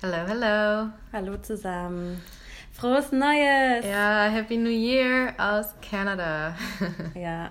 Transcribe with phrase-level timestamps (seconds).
[0.00, 0.90] Hello, hello.
[1.12, 2.22] Hallo zusammen.
[2.70, 3.84] Frohes Neues!
[3.84, 6.54] Ja, Happy New Year aus Kanada.
[7.16, 7.50] ja,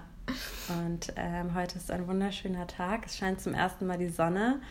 [0.70, 3.06] und ähm, heute ist ein wunderschöner Tag.
[3.06, 4.62] Es scheint zum ersten Mal die Sonne.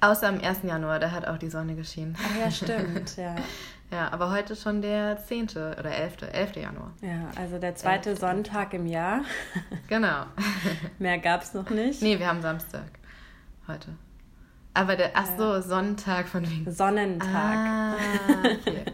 [0.00, 0.64] Außer am 1.
[0.64, 2.16] Januar, da hat auch die Sonne geschienen.
[2.20, 3.36] Ach ja, stimmt, ja.
[3.92, 5.50] Ja, aber heute schon der 10.
[5.50, 6.22] oder 11.
[6.32, 6.56] 11.
[6.56, 6.92] Januar.
[7.00, 8.18] Ja, also der zweite 11.
[8.18, 9.22] Sonntag im Jahr.
[9.86, 10.24] Genau.
[10.98, 12.02] Mehr gab es noch nicht.
[12.02, 12.90] Nee, wir haben Samstag
[13.68, 13.94] heute.
[14.78, 16.70] Aber der, ach so, Sonntag von wegen.
[16.70, 17.34] Sonnentag.
[17.34, 17.96] Ah,
[18.44, 18.84] okay.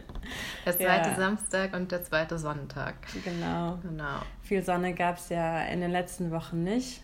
[0.65, 1.15] Der zweite ja.
[1.15, 2.95] Samstag und der zweite Sonntag.
[3.23, 3.79] Genau.
[3.83, 4.21] Genau.
[4.43, 7.03] Viel Sonne gab es ja in den letzten Wochen nicht.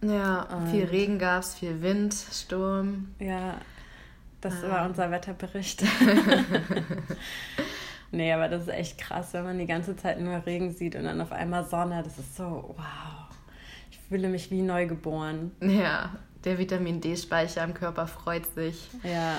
[0.00, 3.16] Ja, und viel Regen gab es, viel Wind, Sturm.
[3.18, 3.56] Ja,
[4.40, 4.70] das ah.
[4.70, 5.82] war unser Wetterbericht.
[8.12, 11.02] nee, aber das ist echt krass, wenn man die ganze Zeit nur Regen sieht und
[11.02, 12.04] dann auf einmal Sonne.
[12.04, 13.36] Das ist so, wow.
[13.90, 15.50] Ich fühle mich wie neugeboren.
[15.60, 16.12] Ja,
[16.44, 18.88] der Vitamin D-Speicher im Körper freut sich.
[19.02, 19.38] Ja,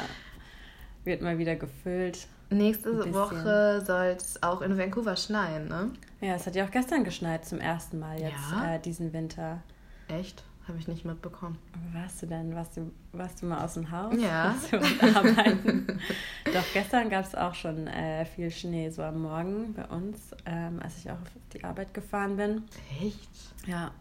[1.03, 2.27] wird mal wieder gefüllt.
[2.49, 5.91] Nächste Woche soll es auch in Vancouver schneien, ne?
[6.19, 8.75] Ja, es hat ja auch gestern geschneit zum ersten Mal jetzt ja?
[8.75, 9.61] äh, diesen Winter.
[10.07, 10.43] Echt?
[10.67, 11.57] Habe ich nicht mitbekommen.
[11.93, 12.53] Warst du denn?
[12.55, 14.13] Warst du, warst du mal aus dem Haus?
[14.19, 14.55] Ja.
[15.15, 15.99] arbeiten?
[16.45, 20.79] Doch, gestern gab es auch schon äh, viel Schnee, so am Morgen bei uns, ähm,
[20.79, 22.63] als ich auch auf die Arbeit gefahren bin.
[23.01, 23.29] Echt?
[23.65, 23.91] Ja.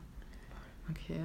[0.90, 1.20] Okay.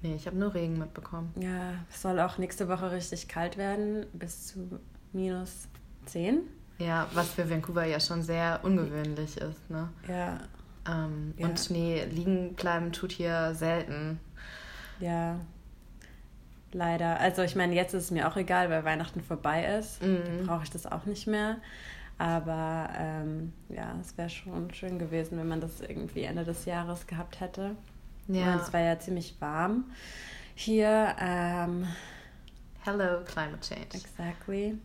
[0.00, 1.32] Nee, ich habe nur Regen mitbekommen.
[1.40, 4.78] Ja, es soll auch nächste Woche richtig kalt werden, bis zu
[5.12, 5.68] minus
[6.06, 6.42] 10.
[6.78, 9.88] Ja, was für Vancouver ja schon sehr ungewöhnlich ist, ne?
[10.06, 10.38] Ja.
[10.88, 11.48] Ähm, ja.
[11.48, 14.20] Und Schnee liegen bleiben tut hier selten.
[15.00, 15.40] Ja,
[16.72, 17.18] leider.
[17.18, 20.00] Also ich meine, jetzt ist es mir auch egal, weil Weihnachten vorbei ist.
[20.02, 20.22] Mhm.
[20.24, 21.56] Dann brauche ich das auch nicht mehr.
[22.18, 27.06] Aber ähm, ja, es wäre schon schön gewesen, wenn man das irgendwie Ende des Jahres
[27.06, 27.76] gehabt hätte.
[28.28, 28.54] Ja.
[28.54, 29.84] Und es war ja ziemlich warm
[30.54, 31.16] hier.
[31.18, 31.86] Ähm,
[32.84, 33.96] Hello, Climate Change.
[33.96, 34.78] Exactly.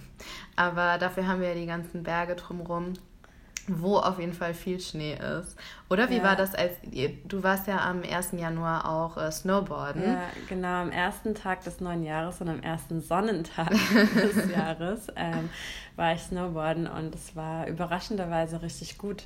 [0.56, 2.94] Aber dafür haben wir ja die ganzen Berge drumherum,
[3.66, 5.56] wo auf jeden Fall viel Schnee ist.
[5.88, 6.22] Oder wie ja.
[6.22, 6.72] war das, als
[7.24, 8.32] du warst ja am 1.
[8.32, 10.02] Januar auch äh, Snowboarden?
[10.02, 13.70] Ja, genau, am ersten Tag des neuen Jahres und am ersten Sonnentag
[14.14, 15.48] des Jahres ähm,
[15.96, 19.24] war ich Snowboarden und es war überraschenderweise richtig gut,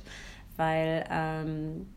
[0.55, 1.87] weil ähm,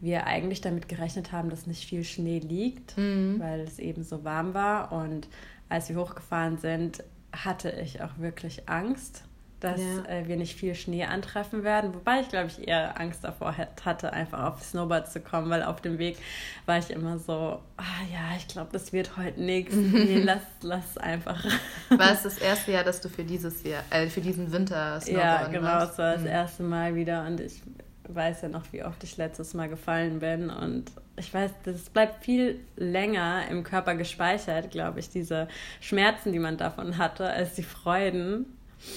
[0.00, 3.40] wir eigentlich damit gerechnet haben, dass nicht viel Schnee liegt, mhm.
[3.40, 4.92] weil es eben so warm war.
[4.92, 5.28] Und
[5.68, 7.02] als wir hochgefahren sind,
[7.32, 9.24] hatte ich auch wirklich Angst,
[9.60, 10.04] dass ja.
[10.04, 11.94] äh, wir nicht viel Schnee antreffen werden.
[11.94, 15.80] Wobei ich, glaube ich, eher Angst davor hatte, einfach auf Snowboard zu kommen, weil auf
[15.80, 16.18] dem Weg
[16.66, 19.74] war ich immer so, ah ja, ich glaube, das wird heute nichts.
[19.96, 21.42] Nee, lass, lass einfach.
[21.88, 25.52] War es das erste Jahr, dass du für dieses Jahr, äh, für diesen Winter Snowboarden
[25.52, 26.26] Ja, genau, es war das mhm.
[26.26, 27.62] erste Mal wieder und ich
[28.08, 30.50] weiß ja noch, wie oft ich letztes Mal gefallen bin.
[30.50, 35.48] Und ich weiß, das bleibt viel länger im Körper gespeichert, glaube ich, diese
[35.80, 38.46] Schmerzen, die man davon hatte, als die Freuden.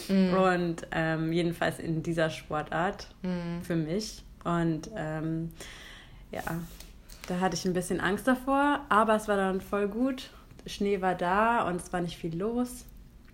[0.08, 0.34] Mhm.
[0.34, 3.62] Und ähm, jedenfalls in dieser Sportart mhm.
[3.62, 4.24] für mich.
[4.44, 5.52] Und ähm,
[6.31, 6.44] ja,
[7.28, 10.30] da hatte ich ein bisschen Angst davor, aber es war dann voll gut.
[10.66, 12.86] Schnee war da und es war nicht viel los.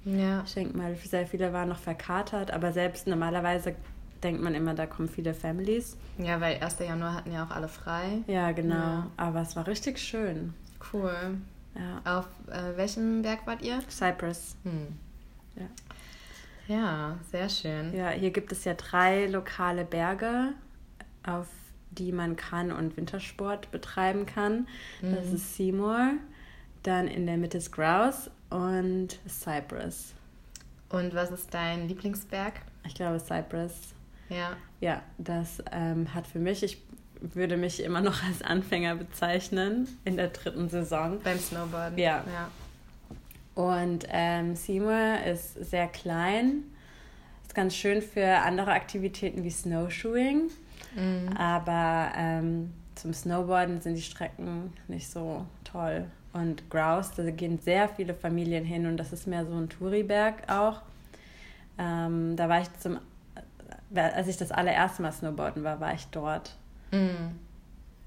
[0.06, 0.44] Ja.
[0.46, 3.76] Ich denke mal, sehr viele waren noch verkatert, aber selbst normalerweise
[4.26, 5.96] denkt man immer, da kommen viele Families.
[6.18, 6.80] Ja, weil 1.
[6.80, 8.24] Januar hatten ja auch alle frei.
[8.28, 8.76] Ja, genau.
[8.76, 9.12] Ja.
[9.18, 10.54] Aber es war richtig schön.
[10.92, 11.38] Cool.
[11.76, 12.18] Ja.
[12.18, 13.82] Auf äh, welchem Berg wart ihr?
[13.88, 14.56] Cyprus.
[14.64, 14.88] Hm.
[15.56, 15.68] Ja.
[16.68, 17.96] Ja, sehr schön.
[17.96, 20.54] Ja, hier gibt es ja drei lokale Berge,
[21.24, 21.48] auf
[21.92, 24.68] die man kann und Wintersport betreiben kann.
[25.02, 25.16] Mhm.
[25.16, 26.14] Das ist Seymour,
[26.82, 30.16] dann in der Mitte ist Grouse und Cyprus.
[30.90, 32.54] Und was ist dein Lieblingsberg?
[32.84, 33.95] Ich glaube Cyprus.
[34.30, 34.58] Ja.
[34.82, 36.82] Ja, das ähm, hat für mich, ich
[37.22, 41.20] würde mich immer noch als Anfänger bezeichnen in der dritten Saison.
[41.24, 41.98] Beim Snowboarden.
[41.98, 42.24] Ja.
[42.32, 42.50] ja.
[43.56, 46.64] Und ähm, Seymour ist sehr klein.
[47.46, 50.50] Ist ganz schön für andere Aktivitäten wie Snowshoeing.
[50.96, 51.38] Mhm.
[51.38, 56.06] Aber ähm, zum Snowboarden sind die Strecken nicht so toll.
[56.34, 60.50] Und Grouse, da gehen sehr viele Familien hin und das ist mehr so ein Touriberg
[60.52, 60.82] auch.
[61.78, 63.00] Ähm, da war ich zum
[63.94, 66.56] als ich das allererste Mal Snowboarden war, war ich dort.
[66.92, 67.40] Mhm.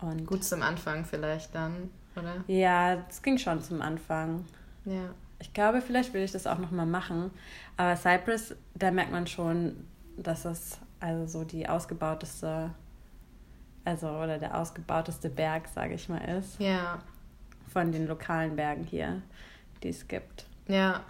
[0.00, 2.44] Und Gut zum Anfang vielleicht dann, oder?
[2.46, 4.44] Ja, das ging schon zum Anfang.
[4.84, 5.14] Ja.
[5.40, 7.30] Ich glaube, vielleicht will ich das auch nochmal machen.
[7.76, 9.86] Aber Cypress, da merkt man schon,
[10.16, 12.70] dass es also so die ausgebauteste,
[13.84, 16.58] also oder der ausgebauteste Berg, sage ich mal, ist.
[16.60, 16.98] Ja.
[17.72, 19.22] Von den lokalen Bergen hier,
[19.82, 20.46] die es gibt.
[20.66, 21.02] Ja.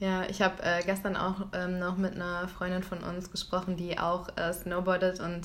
[0.00, 3.98] Ja, ich habe äh, gestern auch ähm, noch mit einer Freundin von uns gesprochen, die
[3.98, 5.42] auch äh, snowboardet und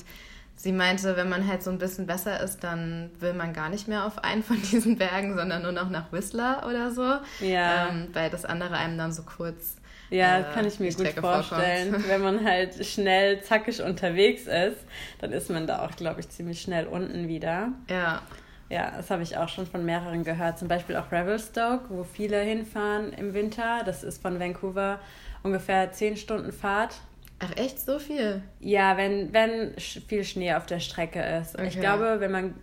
[0.56, 3.86] sie meinte, wenn man halt so ein bisschen besser ist, dann will man gar nicht
[3.86, 7.18] mehr auf einen von diesen Bergen, sondern nur noch nach Whistler oder so.
[7.44, 7.88] Ja.
[7.88, 9.76] Ähm, weil das andere einem dann so kurz.
[10.08, 11.90] Ja, äh, kann ich mir gut vorstellen.
[11.90, 12.08] Vorkommt.
[12.08, 14.78] Wenn man halt schnell, zackig unterwegs ist,
[15.18, 17.72] dann ist man da auch, glaube ich, ziemlich schnell unten wieder.
[17.90, 18.22] Ja.
[18.68, 20.58] Ja, das habe ich auch schon von mehreren gehört.
[20.58, 23.82] Zum Beispiel auch Revelstoke, wo viele hinfahren im Winter.
[23.84, 24.98] Das ist von Vancouver
[25.42, 26.96] ungefähr zehn Stunden Fahrt.
[27.38, 28.42] Ach echt, so viel?
[28.60, 31.54] Ja, wenn, wenn viel Schnee auf der Strecke ist.
[31.54, 31.68] Okay.
[31.68, 32.54] Ich glaube, wenn man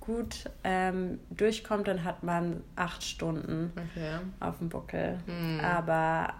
[0.00, 4.18] gut ähm, durchkommt, dann hat man acht Stunden okay.
[4.40, 5.18] auf dem Buckel.
[5.26, 5.60] Hm.
[5.60, 6.34] Aber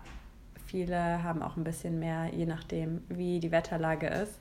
[0.66, 4.38] viele haben auch ein bisschen mehr, je nachdem, wie die Wetterlage ist.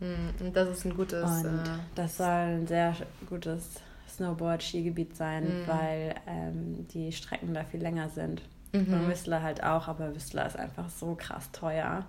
[0.00, 0.30] Hm.
[0.40, 1.44] Und das ist ein gutes.
[1.44, 2.94] Und äh, das soll ein sehr
[3.28, 3.80] gutes
[4.16, 5.66] Snowboard-Skigebiet sein, hm.
[5.66, 8.42] weil ähm, die Strecken da viel länger sind.
[8.74, 8.92] Mhm.
[8.92, 12.04] Und Whistler halt auch, aber Whistler ist einfach so krass teuer.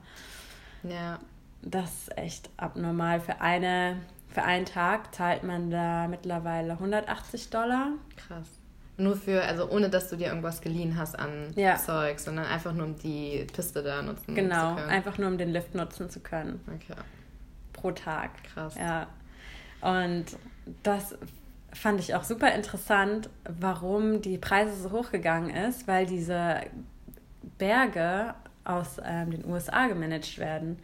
[0.84, 1.20] Ja.
[1.62, 3.20] Das ist echt abnormal.
[3.20, 3.98] Für, eine,
[4.30, 7.90] für einen Tag zahlt man da mittlerweile 180 Dollar.
[8.16, 8.48] Krass.
[8.98, 11.76] Nur für, also ohne dass du dir irgendwas geliehen hast an ja.
[11.76, 14.78] Zeug, sondern einfach nur um die Piste da nutzen genau, zu können.
[14.78, 16.62] Genau, einfach nur um den Lift nutzen zu können.
[16.68, 17.00] Okay.
[17.74, 18.32] Pro Tag.
[18.44, 18.76] Krass.
[18.76, 19.08] Ja.
[19.82, 20.26] Und
[20.84, 21.16] das
[21.76, 26.62] fand ich auch super interessant, warum die Preise so hochgegangen ist, weil diese
[27.58, 28.34] Berge
[28.64, 30.80] aus ähm, den USA gemanagt werden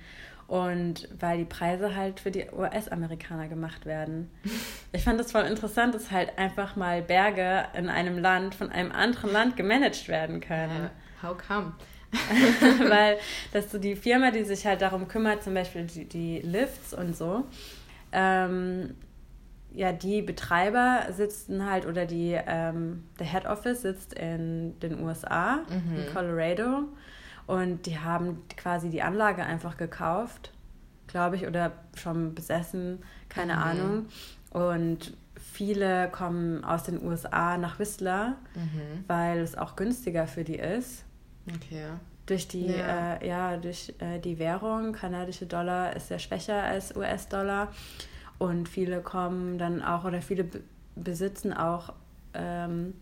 [0.48, 4.30] und weil die Preise halt für die US-Amerikaner gemacht werden.
[4.94, 8.92] Ich fand das voll interessant, dass halt einfach mal Berge in einem Land von einem
[8.92, 10.90] anderen Land gemanagt werden können.
[11.24, 11.72] Uh, how come?
[12.90, 13.18] weil
[13.54, 17.16] dass so die Firma, die sich halt darum kümmert, zum Beispiel die, die Lifts und
[17.16, 17.46] so,
[18.12, 18.96] ähm,
[19.74, 25.60] ja, die Betreiber sitzen halt oder die, ähm, der Head Office sitzt in den USA,
[25.70, 25.98] mhm.
[25.98, 26.84] in Colorado.
[27.48, 30.52] Und die haben quasi die Anlage einfach gekauft,
[31.08, 33.62] glaube ich, oder schon besessen, keine mhm.
[33.62, 34.06] Ahnung.
[34.52, 39.06] Und viele kommen aus den USA nach Whistler, mhm.
[39.08, 41.06] weil es auch günstiger für die ist.
[41.48, 41.86] Okay.
[42.26, 43.16] Durch die, ja.
[43.16, 47.70] Äh, ja, durch äh, die Währung, kanadische Dollar ist ja schwächer als US-Dollar.
[48.42, 50.48] Und viele kommen dann auch, oder viele
[50.96, 51.94] besitzen auch
[52.34, 52.96] ähm,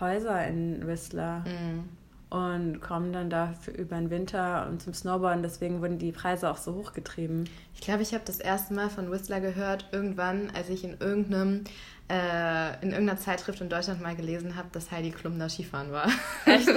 [0.00, 1.40] Häuser in Whistler.
[1.40, 1.84] Mhm
[2.30, 5.42] und kommen dann dafür über den Winter und zum Snowboarden.
[5.42, 7.48] Deswegen wurden die Preise auch so hochgetrieben.
[7.74, 11.64] Ich glaube, ich habe das erste Mal von Whistler gehört, irgendwann, als ich in irgendeinem
[12.10, 16.10] äh, in irgendeiner Zeitschrift in Deutschland mal gelesen habe, dass Heidi Klum da Skifahren war.
[16.44, 16.68] Echt?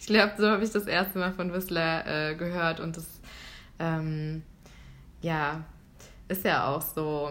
[0.00, 3.06] ich glaube, so habe ich das erste Mal von Whistler äh, gehört und das
[3.78, 4.44] ähm,
[5.20, 5.62] ja
[6.30, 7.30] ist ja auch so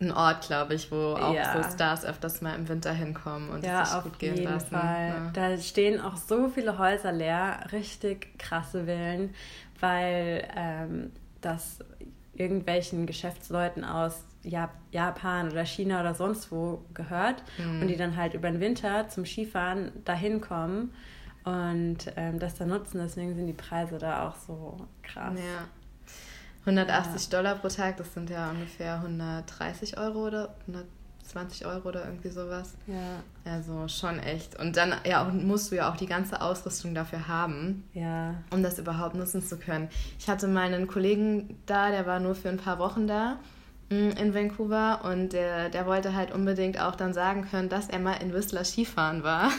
[0.00, 1.62] ein Ort, glaube ich, wo auch ja.
[1.62, 4.74] so Stars öfters mal im Winter hinkommen und ja, sich gut gehen lassen.
[4.74, 5.30] Ja.
[5.34, 9.34] Da stehen auch so viele Häuser leer, richtig krasse Villen,
[9.78, 11.12] weil ähm,
[11.42, 11.80] das
[12.32, 17.82] irgendwelchen Geschäftsleuten aus Japan oder China oder sonst wo gehört mhm.
[17.82, 20.94] und die dann halt über den Winter zum Skifahren dahin kommen
[21.44, 23.00] und ähm, das dann nutzen.
[23.02, 25.38] Deswegen sind die Preise da auch so krass.
[25.38, 25.68] Ja.
[26.60, 27.38] 180 ja.
[27.38, 30.54] Dollar pro Tag, das sind ja ungefähr 130 Euro oder
[31.30, 32.74] 120 Euro oder irgendwie sowas.
[32.86, 33.22] Ja.
[33.44, 34.58] Also schon echt.
[34.58, 38.34] Und dann ja, musst du ja auch die ganze Ausrüstung dafür haben, ja.
[38.50, 39.88] um das überhaupt nutzen zu können.
[40.18, 43.38] Ich hatte mal einen Kollegen da, der war nur für ein paar Wochen da
[43.90, 48.00] mm, in Vancouver und der, der wollte halt unbedingt auch dann sagen können, dass er
[48.00, 49.50] mal in Whistler Skifahren war.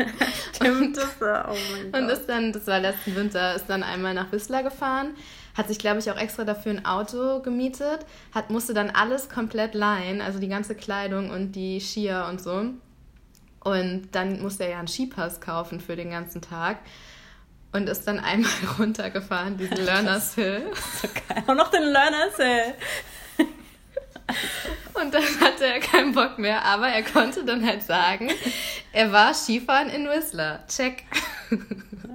[0.54, 2.00] Stimmt, das war, oh mein Gott.
[2.00, 5.08] Und ist dann, das war letzten Winter, ist dann einmal nach Whistler gefahren,
[5.56, 9.74] hat sich, glaube ich, auch extra dafür ein Auto gemietet, hat, musste dann alles komplett
[9.74, 12.66] leihen, also die ganze Kleidung und die Skier und so.
[13.60, 16.78] Und dann musste er ja einen Skipass kaufen für den ganzen Tag
[17.72, 20.70] und ist dann einmal runtergefahren, diesen Learner's Hill.
[21.02, 21.42] So geil.
[21.46, 22.74] Auch noch den Learner's Hill.
[24.94, 28.30] Und dann hatte er keinen Bock mehr, aber er konnte dann halt sagen,
[28.92, 30.64] er war Skifahren in Whistler.
[30.68, 31.04] Check.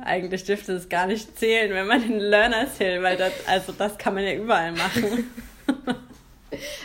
[0.04, 3.98] Eigentlich dürfte es gar nicht zählen, wenn man den Learners Hill, weil das, also das
[3.98, 5.30] kann man ja überall machen.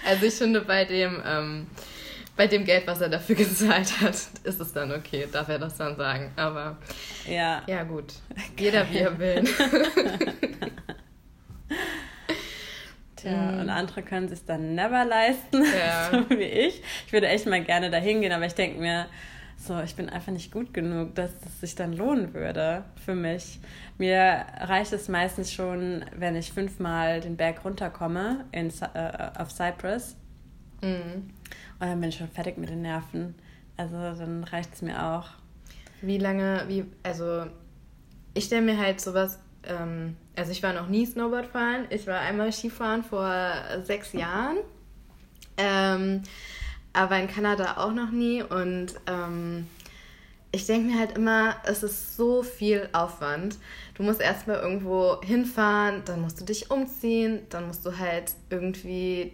[0.08, 1.66] Also ich finde, bei dem, ähm,
[2.37, 5.76] bei dem Geld, was er dafür gezahlt hat, ist es dann okay, darf er das
[5.76, 6.30] dann sagen.
[6.37, 6.76] Aber
[7.28, 8.14] ja, ja gut.
[8.58, 9.42] Jeder wie er will.
[13.16, 13.61] Tja, mhm.
[13.61, 16.11] und andere können sich dann never leisten, ja.
[16.12, 16.82] so wie ich.
[17.06, 19.06] Ich würde echt mal gerne dahin gehen, aber ich denke mir,
[19.66, 23.61] so, ich bin einfach nicht gut genug, dass es sich dann lohnen würde für mich.
[23.99, 30.16] Mir reicht es meistens schon, wenn ich fünfmal den Berg runterkomme in, äh, auf Cyprus.
[30.82, 31.30] Mhm.
[31.78, 33.35] Und dann bin ich schon fertig mit den Nerven.
[33.76, 35.28] Also dann reicht es mir auch.
[36.00, 37.46] Wie lange, wie, also
[38.35, 41.87] ich stelle mir halt sowas ähm, also ich war noch nie Snowboard fahren.
[41.90, 43.32] Ich war einmal Skifahren vor
[43.82, 44.58] sechs Jahren.
[45.56, 46.23] Ähm,
[46.96, 48.42] aber in Kanada auch noch nie.
[48.42, 49.66] Und ähm,
[50.52, 53.58] ich denke mir halt immer, es ist so viel Aufwand.
[53.94, 59.32] Du musst erstmal irgendwo hinfahren, dann musst du dich umziehen, dann musst du halt irgendwie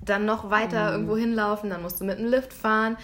[0.00, 0.92] dann noch weiter mhm.
[0.92, 2.96] irgendwo hinlaufen, dann musst du mit dem Lift fahren.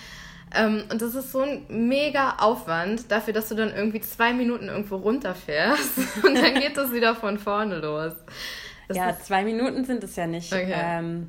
[0.54, 4.68] Ähm, und das ist so ein mega Aufwand dafür, dass du dann irgendwie zwei Minuten
[4.68, 8.12] irgendwo runterfährst und dann geht das wieder von vorne los.
[8.88, 10.52] Das ja, zwei Minuten sind es ja nicht.
[10.52, 10.74] Okay.
[10.74, 11.28] Ähm,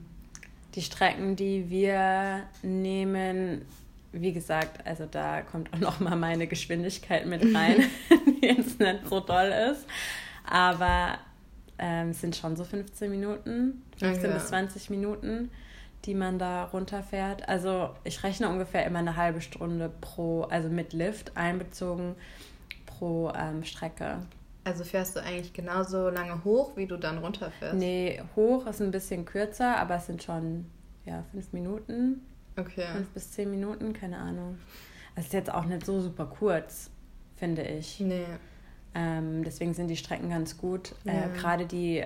[0.75, 3.65] die Strecken, die wir nehmen,
[4.11, 7.83] wie gesagt, also da kommt auch noch mal meine Geschwindigkeit mit rein,
[8.41, 9.85] die jetzt nicht so doll ist.
[10.49, 11.17] Aber
[11.79, 14.33] ähm, es sind schon so 15 Minuten, 15 okay.
[14.33, 15.49] bis 20 Minuten
[16.05, 17.47] die man da runterfährt.
[17.47, 22.15] Also ich rechne ungefähr immer eine halbe Stunde pro, also mit Lift einbezogen
[22.85, 24.19] pro ähm, Strecke.
[24.65, 27.75] Also fährst du eigentlich genauso lange hoch, wie du dann runterfährst?
[27.75, 30.65] Nee, hoch ist ein bisschen kürzer, aber es sind schon
[31.05, 32.22] ja, fünf Minuten.
[32.58, 32.86] Okay.
[32.93, 34.58] Fünf bis zehn Minuten, keine Ahnung.
[35.15, 36.89] Das ist jetzt auch nicht so super kurz,
[37.36, 38.00] finde ich.
[38.00, 38.25] Nee.
[38.96, 40.96] Ähm, deswegen sind die Strecken ganz gut.
[41.05, 41.25] Äh, ja.
[41.25, 42.03] Äh, Gerade die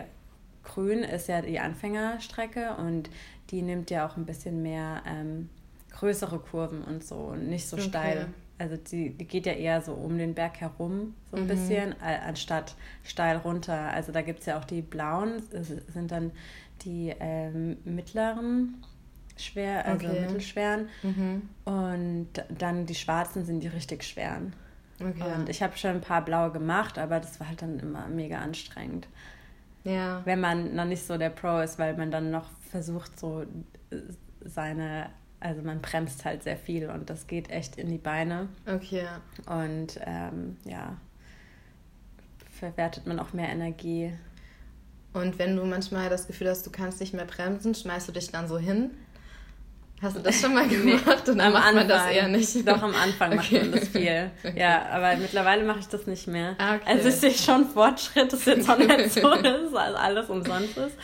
[0.64, 3.10] Grün ist ja die Anfängerstrecke und
[3.50, 5.50] die nimmt ja auch ein bisschen mehr ähm,
[5.92, 7.88] größere Kurven und so und nicht so okay.
[7.88, 8.30] steil.
[8.60, 11.48] Also die, die geht ja eher so um den Berg herum, so ein mhm.
[11.48, 13.92] bisschen, anstatt steil runter.
[13.92, 16.32] Also da gibt es ja auch die blauen, sind dann
[16.84, 18.84] die ähm, mittleren
[19.38, 20.22] schwer, also okay.
[20.22, 20.90] mittelschweren.
[21.04, 21.50] Mhm.
[21.66, 24.54] Und dann die schwarzen sind die richtig schweren.
[25.00, 25.36] Okay.
[25.36, 28.40] Und ich habe schon ein paar blaue gemacht, aber das war halt dann immer mega
[28.40, 29.08] anstrengend.
[29.84, 30.22] Ja.
[30.26, 33.44] Wenn man noch nicht so der Pro ist, weil man dann noch versucht, so
[33.92, 33.98] äh,
[34.44, 38.50] seine, also man bremst halt sehr viel und das geht echt in die Beine.
[38.66, 39.06] Okay.
[39.46, 40.98] Und ähm, ja,
[42.52, 44.14] verwertet man auch mehr Energie.
[45.14, 48.32] Und wenn du manchmal das Gefühl hast, du kannst nicht mehr bremsen, schmeißt du dich
[48.32, 48.92] dann so hin
[50.02, 51.04] Hast du das schon mal gemacht?
[51.06, 52.68] nee, und dann macht Anfang, man das eher nicht?
[52.68, 54.32] Doch, am Anfang macht man das viel.
[54.44, 54.60] Okay.
[54.60, 56.56] Ja, aber mittlerweile mache ich das nicht mehr.
[56.60, 56.84] Ah, okay.
[56.86, 60.96] Also ich sehe schon Fortschritt, das ist jetzt auch nicht so, dass alles umsonst ist.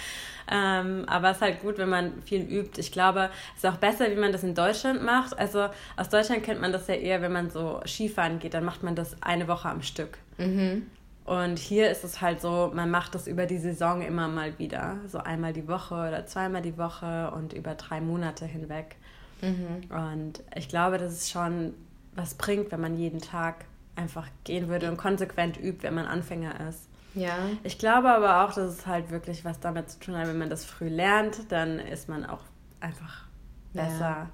[0.52, 2.80] Ähm, aber es ist halt gut, wenn man viel übt.
[2.80, 5.38] Ich glaube, es ist auch besser, wie man das in Deutschland macht.
[5.38, 8.84] Also aus Deutschland kennt man das ja eher, wenn man so Skifahren geht, dann macht
[8.84, 10.18] man das eine Woche am Stück.
[10.38, 10.88] Mhm.
[11.26, 14.98] Und hier ist es halt so, man macht das über die Saison immer mal wieder.
[15.08, 18.98] So einmal die Woche oder zweimal die Woche und über drei Monate hinweg.
[19.42, 19.90] Mhm.
[19.90, 21.74] Und ich glaube, dass es schon
[22.14, 26.68] was bringt, wenn man jeden Tag einfach gehen würde und konsequent übt, wenn man Anfänger
[26.68, 26.90] ist.
[27.15, 27.50] Ja.
[27.63, 30.50] Ich glaube aber auch, dass es halt wirklich was damit zu tun hat, wenn man
[30.50, 32.41] das früh lernt, dann ist man auch
[32.79, 33.25] einfach
[33.74, 34.00] besser.
[34.00, 34.29] Ja.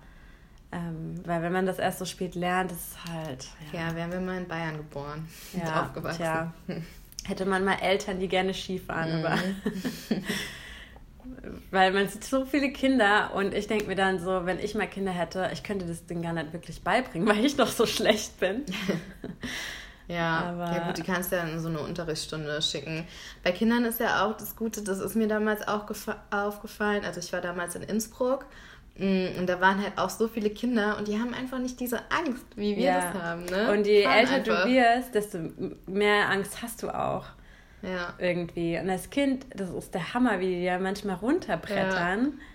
[0.72, 3.48] Ähm, weil wenn man das erst so spät lernt, ist es halt.
[3.74, 6.18] Ja, ja wären wir mal in Bayern geboren ja, und aufgewachsen.
[6.18, 6.54] Tja.
[7.26, 9.26] Hätte man mal Eltern, die gerne Skifahren, mhm.
[9.26, 9.40] aber.
[11.72, 14.88] weil man sieht so viele Kinder und ich denke mir dann so, wenn ich mal
[14.88, 18.40] Kinder hätte, ich könnte das Ding gar nicht wirklich beibringen, weil ich noch so schlecht
[18.40, 18.66] bin.
[20.10, 23.08] Ja, aber ja gut, die kannst du ja in so eine Unterrichtsstunde schicken.
[23.44, 25.86] Bei Kindern ist ja auch das Gute, das ist mir damals auch
[26.32, 27.06] aufgefallen.
[27.06, 28.46] Also ich war damals in Innsbruck
[29.00, 32.00] Mm, und da waren halt auch so viele Kinder und die haben einfach nicht diese
[32.12, 33.12] Angst, wie wir ja.
[33.14, 33.46] das haben.
[33.46, 33.72] Ne?
[33.72, 34.66] Und je Fahren älter einfach.
[34.66, 35.38] du wirst, desto
[35.88, 37.26] mehr Angst hast du auch.
[37.82, 38.14] Ja.
[38.18, 38.78] Irgendwie.
[38.78, 42.26] Und als Kind, das ist der Hammer, wie die ja manchmal runterbrettern.
[42.26, 42.46] Ja.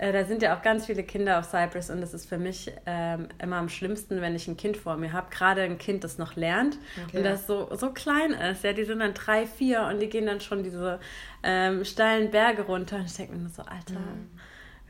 [0.00, 2.72] Äh, da sind ja auch ganz viele Kinder auf Cyprus und das ist für mich
[2.86, 5.28] ähm, immer am schlimmsten, wenn ich ein Kind vor mir habe.
[5.30, 7.18] Gerade ein Kind, das noch lernt okay.
[7.18, 8.64] und das so, so klein ist.
[8.64, 11.00] Ja, die sind dann drei, vier und die gehen dann schon diese
[11.42, 12.96] ähm, steilen Berge runter.
[12.96, 13.98] Und ich denke mir nur so, Alter.
[14.00, 14.30] Mhm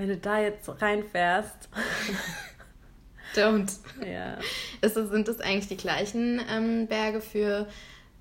[0.00, 1.68] wenn du da jetzt reinfährst.
[3.36, 3.70] Don't.
[4.02, 4.38] Ja.
[4.80, 7.68] Ist das, sind das eigentlich die gleichen ähm, Berge für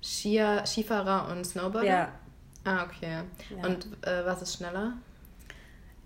[0.02, 1.88] Skier, Skifahrer und Snowboarder?
[1.88, 2.12] Ja.
[2.64, 3.22] Ah, okay.
[3.56, 3.66] Ja.
[3.66, 4.92] Und äh, was ist schneller?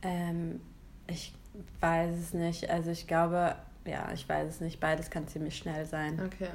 [0.02, 0.60] Ähm,
[1.06, 1.34] ich
[1.80, 2.70] weiß es nicht.
[2.70, 4.80] Also ich glaube, ja, ich weiß es nicht.
[4.80, 6.20] Beides kann ziemlich schnell sein.
[6.24, 6.48] Okay.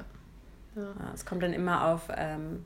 [0.76, 1.12] Ja.
[1.14, 2.64] es kommt dann immer auf ähm,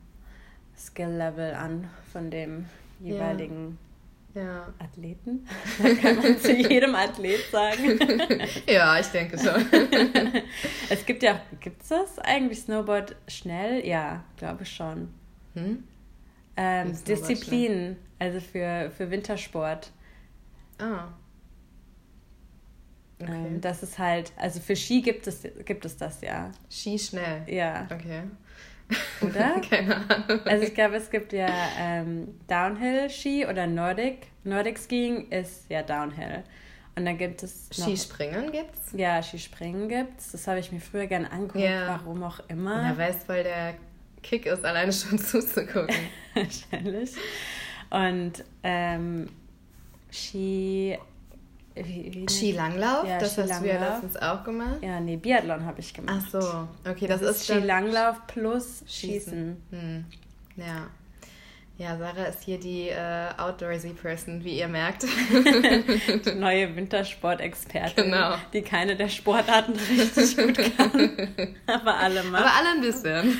[0.77, 2.65] Skill-Level an von dem
[2.99, 3.77] jeweiligen
[4.33, 4.73] ja.
[4.79, 5.47] Athleten?
[6.01, 7.99] Kann man zu jedem Athlet sagen?
[8.67, 9.65] ja, ich denke schon.
[10.89, 13.85] es gibt ja, gibt es das eigentlich Snowboard schnell?
[13.85, 15.13] Ja, glaube schon.
[15.53, 15.83] Hm?
[16.55, 19.91] Ähm, Disziplinen, also für, für Wintersport.
[20.79, 21.07] Ah.
[23.23, 23.47] Okay.
[23.47, 26.51] Ähm, das ist halt, also für Ski gibt es, gibt es das ja.
[26.69, 27.43] Ski schnell?
[27.47, 27.87] Ja.
[27.91, 28.23] Okay.
[29.21, 29.59] Oder?
[29.69, 30.39] Keine Ahnung.
[30.45, 31.49] Also ich glaube, es gibt ja
[31.79, 34.27] ähm, Downhill-Ski oder Nordic.
[34.43, 36.43] Nordic Skiing ist ja Downhill.
[36.95, 38.91] Und dann gibt es noch, Skispringen gibt's?
[38.95, 40.31] Ja, Skispringen gibt's.
[40.31, 41.87] Das habe ich mir früher gerne angeguckt, ja.
[41.87, 42.83] warum auch immer.
[42.83, 43.75] Ja, weil es voll der
[44.21, 45.95] Kick ist, alleine schon zuzugucken.
[46.35, 47.11] Wahrscheinlich.
[47.89, 49.29] Und ähm,
[50.11, 50.97] Ski.
[51.75, 53.07] Wie, wie Skilanglauf?
[53.07, 53.57] Ja, das Skilanglauf.
[53.57, 54.77] hast du ja letztens auch gemacht.
[54.81, 56.23] Ja, nee, Biathlon habe ich gemacht.
[56.23, 59.57] Ach so, okay, das, das ist Skilanglauf plus Schießen.
[59.61, 59.63] Schießen.
[59.71, 60.05] Hm.
[60.55, 60.87] Ja.
[61.79, 65.03] Ja, Sarah ist hier die äh, outdoorsy Person, wie ihr merkt.
[66.25, 68.35] die neue Wintersport-Expertin, genau.
[68.53, 71.57] die keine der Sportarten richtig gut kann.
[71.65, 72.41] Aber alle mal.
[72.41, 73.39] Aber alle ein bisschen.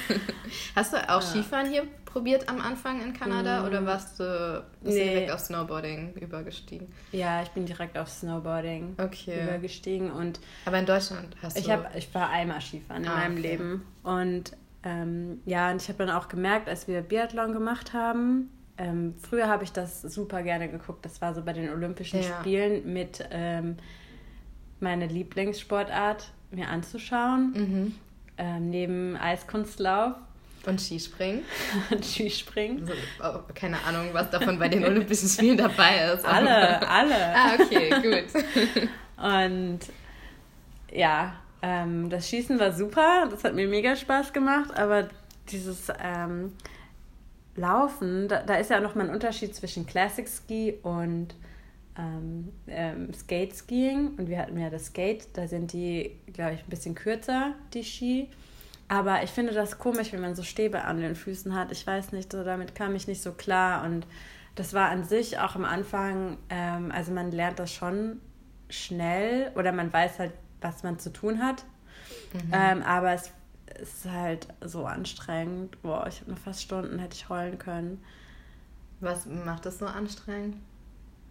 [0.76, 1.22] Hast du auch ja.
[1.22, 3.66] Skifahren hier probiert am Anfang in Kanada mm.
[3.66, 5.10] oder warst du, bist nee.
[5.10, 6.88] direkt auf Snowboarding übergestiegen?
[7.12, 9.44] Ja, ich bin direkt auf Snowboarding okay.
[9.44, 10.40] übergestiegen und.
[10.66, 11.72] Aber in Deutschland hast ich du.
[11.72, 13.42] Hab, ich war einmal Skifahren in ah, meinem okay.
[13.42, 18.50] Leben und ähm, ja, und ich habe dann auch gemerkt, als wir Biathlon gemacht haben,
[18.78, 21.06] ähm, früher habe ich das super gerne geguckt.
[21.06, 22.40] Das war so bei den Olympischen ja.
[22.40, 23.78] Spielen mit ähm,
[24.80, 27.54] meine Lieblingssportart mir anzuschauen.
[27.56, 27.96] Mhm.
[28.38, 30.16] Ähm, neben Eiskunstlauf.
[30.66, 31.44] Und Skispringen.
[31.92, 32.90] Und Skispringen.
[33.20, 36.26] Also, oh, keine Ahnung, was davon bei den Olympischen Spielen dabei ist.
[36.26, 37.16] Alle, alle.
[37.36, 38.90] ah, okay, gut.
[39.18, 39.80] Und
[40.92, 45.10] ja, ähm, das Schießen war super, das hat mir mega Spaß gemacht, aber
[45.50, 46.54] dieses ähm,
[47.56, 51.36] Laufen, da, da, ist ja auch nochmal ein Unterschied zwischen Classic Ski und
[51.98, 54.16] ähm, ähm, Skate Skiing.
[54.18, 57.84] Und wir hatten ja das Skate, da sind die, glaube ich, ein bisschen kürzer, die
[57.84, 58.30] Ski.
[58.94, 61.72] Aber ich finde das komisch, wenn man so Stäbe an den Füßen hat.
[61.72, 63.84] Ich weiß nicht, so damit kam ich nicht so klar.
[63.84, 64.06] Und
[64.54, 68.22] das war an sich auch am Anfang, ähm, also man lernt das schon
[68.70, 71.66] schnell oder man weiß halt, was man zu tun hat.
[72.34, 72.52] Mhm.
[72.54, 73.32] Ähm, aber es
[73.82, 75.82] ist halt so anstrengend.
[75.82, 78.00] Boah, ich habe noch fast Stunden, hätte ich heulen können.
[79.00, 80.58] Was macht das so anstrengend?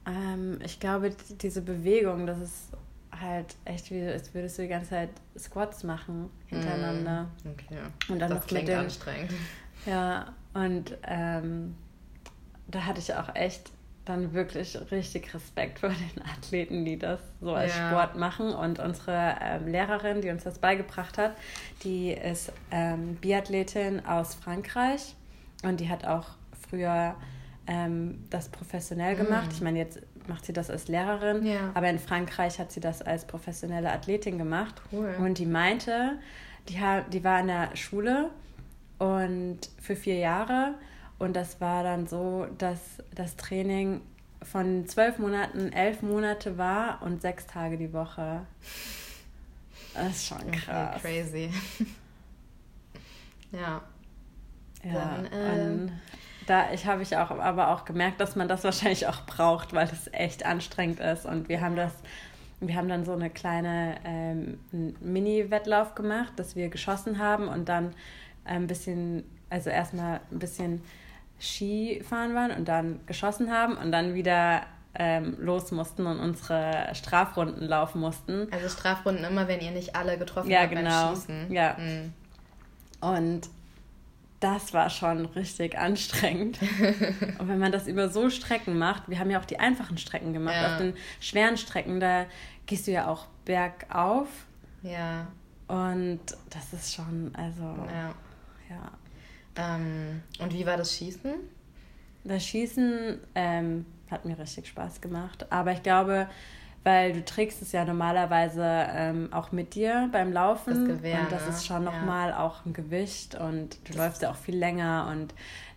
[0.04, 2.73] Ähm, ich glaube, diese Bewegung, das ist
[3.21, 7.28] halt echt wie, als würdest du die ganze Zeit Squats machen hintereinander.
[7.45, 7.78] Mm, okay.
[8.09, 9.33] Und dann das noch klingt mit den, anstrengend.
[9.87, 11.75] Ja, und ähm,
[12.69, 13.71] da hatte ich auch echt
[14.04, 17.88] dann wirklich richtig Respekt vor den Athleten, die das so als ja.
[17.88, 18.52] Sport machen.
[18.52, 21.37] Und unsere ähm, Lehrerin, die uns das beigebracht hat,
[21.85, 25.14] die ist ähm, Biathletin aus Frankreich
[25.62, 26.26] und die hat auch
[26.69, 27.14] früher
[27.66, 29.46] ähm, das professionell gemacht.
[29.46, 29.53] Mhm.
[29.53, 31.71] Ich meine, jetzt macht sie das als Lehrerin, ja.
[31.75, 34.81] aber in Frankreich hat sie das als professionelle Athletin gemacht.
[34.93, 35.15] Cool.
[35.19, 36.19] Und die meinte,
[36.69, 36.79] die,
[37.13, 38.31] die war in der Schule
[38.99, 40.75] und für vier Jahre
[41.19, 42.81] und das war dann so, dass
[43.15, 44.01] das Training
[44.43, 48.45] von zwölf Monaten elf Monate war und sechs Tage die Woche.
[49.95, 50.97] Das ist schon krass.
[50.97, 51.51] Okay, crazy.
[53.53, 53.83] ja.
[54.85, 55.93] Ja, dann, äh,
[56.46, 59.88] da ich habe ich auch aber auch gemerkt, dass man das wahrscheinlich auch braucht, weil
[59.88, 61.26] es echt anstrengend ist.
[61.26, 61.92] Und wir haben das,
[62.61, 64.59] wir haben dann so eine kleine ähm,
[65.00, 67.94] Mini-Wettlauf gemacht, dass wir geschossen haben und dann
[68.44, 70.83] ein bisschen, also erstmal ein bisschen
[71.40, 74.62] Skifahren waren und dann geschossen haben und dann wieder
[74.94, 78.48] ähm, los mussten und unsere Strafrunden laufen mussten.
[78.52, 81.07] Also Strafrunden immer, wenn ihr nicht alle getroffen ja, habt genau.
[81.07, 81.52] beim Schießen.
[81.52, 82.12] Ja, mhm.
[83.00, 83.48] Und
[84.42, 86.59] das war schon richtig anstrengend.
[87.38, 90.33] und wenn man das über so Strecken macht, wir haben ja auch die einfachen Strecken
[90.33, 90.72] gemacht, ja.
[90.72, 92.26] auf den schweren Strecken, da
[92.66, 94.28] gehst du ja auch bergauf.
[94.83, 95.28] Ja.
[95.68, 98.14] Und das ist schon, also, ja.
[98.68, 98.90] ja.
[99.55, 101.35] Ähm, und wie war das Schießen?
[102.24, 105.46] Das Schießen ähm, hat mir richtig Spaß gemacht.
[105.50, 106.28] Aber ich glaube,
[106.85, 110.88] weil du trägst es ja normalerweise ähm, auch mit dir beim Laufen.
[110.88, 111.49] Das Gewehr, und das ne?
[111.51, 112.45] ist schon nochmal ja.
[112.45, 115.09] auch ein Gewicht und du das läufst ja auch viel länger.
[115.11, 115.35] Und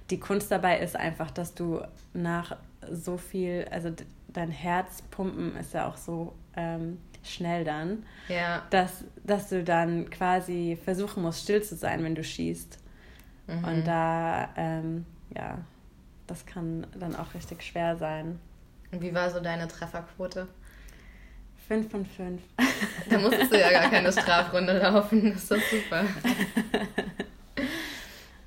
[0.09, 1.81] die Kunst dabei ist einfach, dass du
[2.13, 2.57] nach
[2.91, 3.91] so viel, also
[4.29, 8.63] dein Herzpumpen ist ja auch so ähm, schnell dann, ja.
[8.69, 12.79] dass, dass du dann quasi versuchen musst, still zu sein, wenn du schießt.
[13.47, 13.63] Mhm.
[13.63, 15.59] Und da, ähm, ja,
[16.27, 18.39] das kann dann auch richtig schwer sein.
[18.91, 20.47] Und wie war so deine Trefferquote?
[21.67, 22.41] Fünf von fünf.
[23.09, 25.31] Da musstest du ja gar keine Strafrunde laufen.
[25.33, 26.03] Das ist doch super.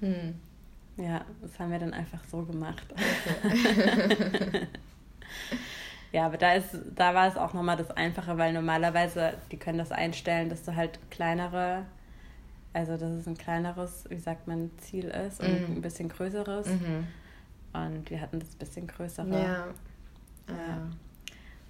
[0.00, 0.36] Hm.
[0.96, 2.86] Ja, das haben wir dann einfach so gemacht.
[3.44, 4.68] Okay.
[6.12, 9.78] ja, aber da, ist, da war es auch nochmal das Einfache, weil normalerweise, die können
[9.78, 11.84] das einstellen, dass du halt kleinere
[12.72, 15.76] also dass es ein kleineres, wie sagt man, Ziel ist und mhm.
[15.76, 16.68] ein bisschen größeres.
[16.68, 17.06] Mhm.
[17.72, 19.30] Und wir hatten das bisschen größere.
[19.30, 19.66] Ja.
[20.48, 20.90] ja.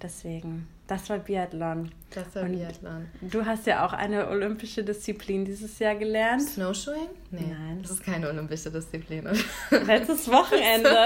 [0.01, 1.91] Deswegen, das war Biathlon.
[2.11, 3.07] Das war und Biathlon.
[3.21, 6.41] Du hast ja auch eine olympische Disziplin dieses Jahr gelernt.
[6.41, 7.09] Snowshoeing?
[7.31, 7.81] Nee, Nein.
[7.81, 9.27] Das ist keine olympische Disziplin.
[9.69, 10.89] Letztes Wochenende.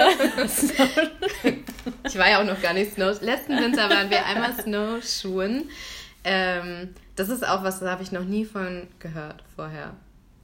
[2.06, 3.20] ich war ja auch noch gar nicht Snow.
[3.20, 5.68] Letzten Winter waren wir einmal Snowschuhen.
[6.22, 9.94] Ähm, das ist auch was, da habe ich noch nie von gehört vorher.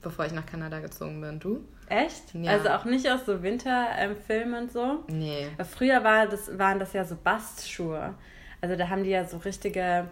[0.01, 1.39] bevor ich nach Kanada gezogen bin.
[1.39, 1.63] Du?
[1.87, 2.33] Echt?
[2.33, 2.51] Ja.
[2.51, 5.03] Also auch nicht aus so Winterfilmen ähm, und so?
[5.07, 5.47] Nee.
[5.69, 8.15] Früher war das, waren das ja so Bastschuhe.
[8.61, 10.07] Also da haben die ja so richtige,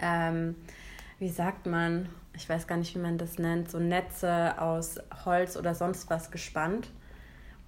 [0.00, 0.54] ähm,
[1.18, 5.56] wie sagt man, ich weiß gar nicht, wie man das nennt, so Netze aus Holz
[5.56, 6.88] oder sonst was gespannt.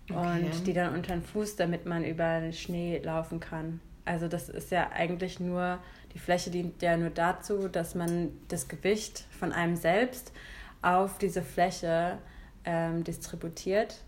[0.08, 0.18] Okay.
[0.18, 3.80] Und die dann unter den Fuß, damit man über den Schnee laufen kann.
[4.04, 5.78] Also das ist ja eigentlich nur,
[6.14, 10.32] die Fläche dient ja nur dazu, dass man das Gewicht von einem selbst
[10.82, 12.18] auf diese Fläche
[12.64, 14.02] ähm, distributiert.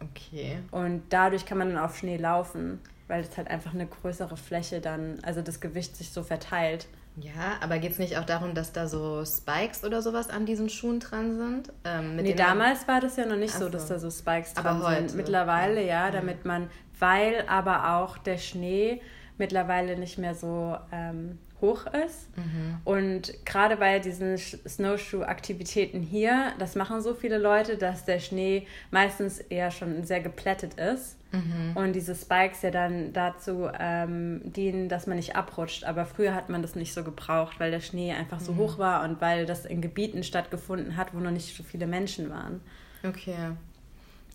[0.00, 0.58] Okay.
[0.70, 4.80] Und dadurch kann man dann auf Schnee laufen, weil es halt einfach eine größere Fläche
[4.80, 6.86] dann, also das Gewicht sich so verteilt.
[7.16, 10.70] Ja, aber geht es nicht auch darum, dass da so Spikes oder sowas an diesen
[10.70, 11.72] Schuhen dran sind?
[11.84, 14.88] Ähm, nee, damals war das ja noch nicht so, dass da so Spikes dran aber
[14.88, 15.08] heute.
[15.08, 15.16] sind.
[15.16, 19.02] Mittlerweile ja, ja, damit man, weil aber auch der Schnee
[19.38, 22.36] mittlerweile nicht mehr so ähm, hoch ist.
[22.36, 22.78] Mhm.
[22.84, 29.38] Und gerade bei diesen Snowshoe-Aktivitäten hier, das machen so viele Leute, dass der Schnee meistens
[29.38, 31.16] eher schon sehr geplättet ist.
[31.32, 31.76] Mhm.
[31.76, 35.84] Und diese Spikes ja dann dazu ähm, dienen, dass man nicht abrutscht.
[35.84, 38.58] Aber früher hat man das nicht so gebraucht, weil der Schnee einfach so mhm.
[38.58, 42.30] hoch war und weil das in Gebieten stattgefunden hat, wo noch nicht so viele Menschen
[42.30, 42.60] waren.
[43.04, 43.52] Okay.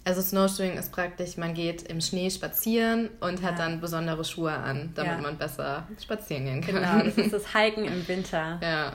[0.06, 3.66] Also Snowshoeing ist praktisch, man geht im Schnee spazieren und hat ja.
[3.66, 5.18] dann besondere Schuhe an, damit ja.
[5.18, 6.76] man besser spazieren gehen kann.
[6.76, 8.60] Genau, das ist das Hiken im Winter.
[8.62, 8.94] Ja.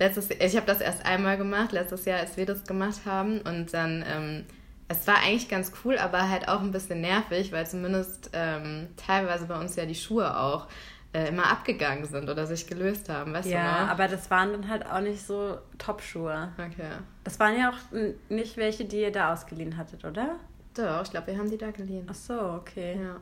[0.00, 3.40] Letztes, ich habe das erst einmal gemacht, letztes Jahr, als wir das gemacht haben.
[3.42, 4.44] Und dann, ähm,
[4.88, 9.46] es war eigentlich ganz cool, aber halt auch ein bisschen nervig, weil zumindest ähm, teilweise
[9.46, 10.66] bei uns ja die Schuhe auch
[11.12, 13.90] äh, immer abgegangen sind oder sich gelöst haben, weißt ja, du noch?
[13.90, 16.52] aber das waren dann halt auch nicht so Top-Schuhe.
[16.54, 16.90] Okay.
[17.24, 20.36] Das waren ja auch nicht welche, die ihr da ausgeliehen hattet, oder?
[20.74, 22.06] Doch, ich glaube, wir haben die da geliehen.
[22.08, 22.96] Ach so, okay.
[23.02, 23.16] Ja.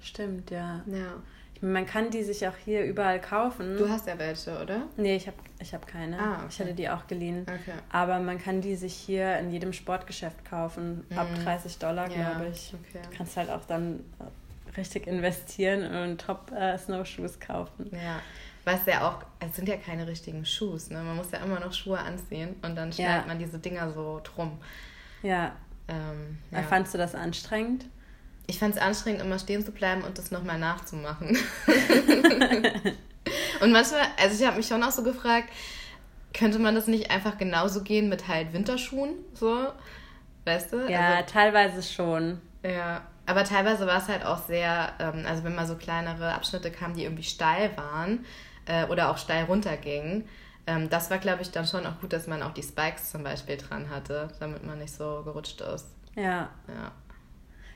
[0.00, 0.82] Stimmt, ja.
[0.86, 1.16] Ja.
[1.54, 3.76] Ich meine, man kann die sich auch hier überall kaufen.
[3.76, 4.82] Du hast ja welche, oder?
[4.96, 6.18] Nee, ich habe ich hab keine.
[6.18, 6.46] Ah, okay.
[6.50, 7.42] Ich hatte die auch geliehen.
[7.42, 7.78] Okay.
[7.90, 11.04] Aber man kann die sich hier in jedem Sportgeschäft kaufen.
[11.08, 11.18] Mhm.
[11.18, 12.32] Ab 30 Dollar, ja.
[12.32, 12.74] glaube ich.
[12.74, 13.00] Okay.
[13.10, 14.00] Du kannst halt auch dann
[14.76, 17.90] richtig investieren und Top-Snowshoes äh, kaufen.
[17.92, 18.20] Ja.
[18.64, 21.02] Was ja auch, es sind ja keine richtigen Schuhe, ne?
[21.02, 23.26] Man muss ja immer noch Schuhe anziehen und dann schneidet ja.
[23.26, 24.58] man diese Dinger so drum.
[25.22, 25.52] Ja.
[25.88, 26.62] Ähm, ja.
[26.62, 27.84] Fandst du das anstrengend?
[28.46, 31.28] Ich fand es anstrengend, immer stehen zu bleiben und das nochmal nachzumachen.
[33.60, 35.50] und manchmal, also ich habe mich schon auch so gefragt,
[36.34, 39.14] könnte man das nicht einfach genauso gehen mit halt Winterschuhen?
[39.34, 39.68] So,
[40.44, 40.90] weißt du?
[40.90, 42.40] Ja, also, teilweise schon.
[42.62, 46.70] Ja, aber teilweise war es halt auch sehr, ähm, also wenn mal so kleinere Abschnitte
[46.70, 48.24] kamen, die irgendwie steil waren
[48.66, 50.24] äh, oder auch steil runtergingen,
[50.66, 53.22] ähm, das war, glaube ich, dann schon auch gut, dass man auch die Spikes zum
[53.22, 55.88] Beispiel dran hatte, damit man nicht so gerutscht ist.
[56.16, 56.50] Ja.
[56.68, 56.92] Ja.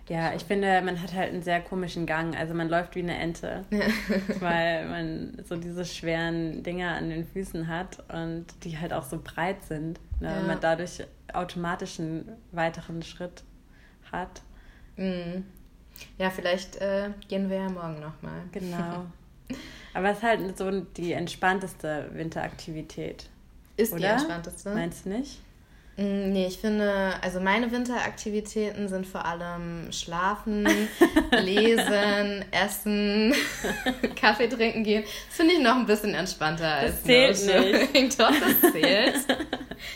[0.08, 2.34] Ja, ich finde, man hat halt einen sehr komischen Gang.
[2.34, 3.66] Also man läuft wie eine Ente,
[4.40, 9.20] weil man so diese schweren Dinger an den Füßen hat und die halt auch so
[9.22, 10.00] breit sind.
[10.20, 10.30] Ne?
[10.30, 10.40] Ja.
[10.40, 13.44] Und man dadurch automatisch einen weiteren Schritt
[14.10, 14.40] hat.
[14.98, 15.44] Mhm.
[16.18, 18.42] Ja, vielleicht äh, gehen wir ja morgen nochmal.
[18.52, 19.06] Genau.
[19.94, 23.26] Aber es ist halt so die entspannteste Winteraktivität.
[23.76, 24.00] Ist oder?
[24.00, 24.74] die entspannteste?
[24.74, 25.38] Meinst du nicht?
[25.96, 30.64] Mm, nee, ich finde, also meine Winteraktivitäten sind vor allem Schlafen,
[31.32, 33.34] Lesen, Essen,
[34.16, 35.02] Kaffee trinken gehen.
[35.28, 38.20] Das finde ich noch ein bisschen entspannter als das zählt nicht.
[38.20, 39.26] Doch, das zählt.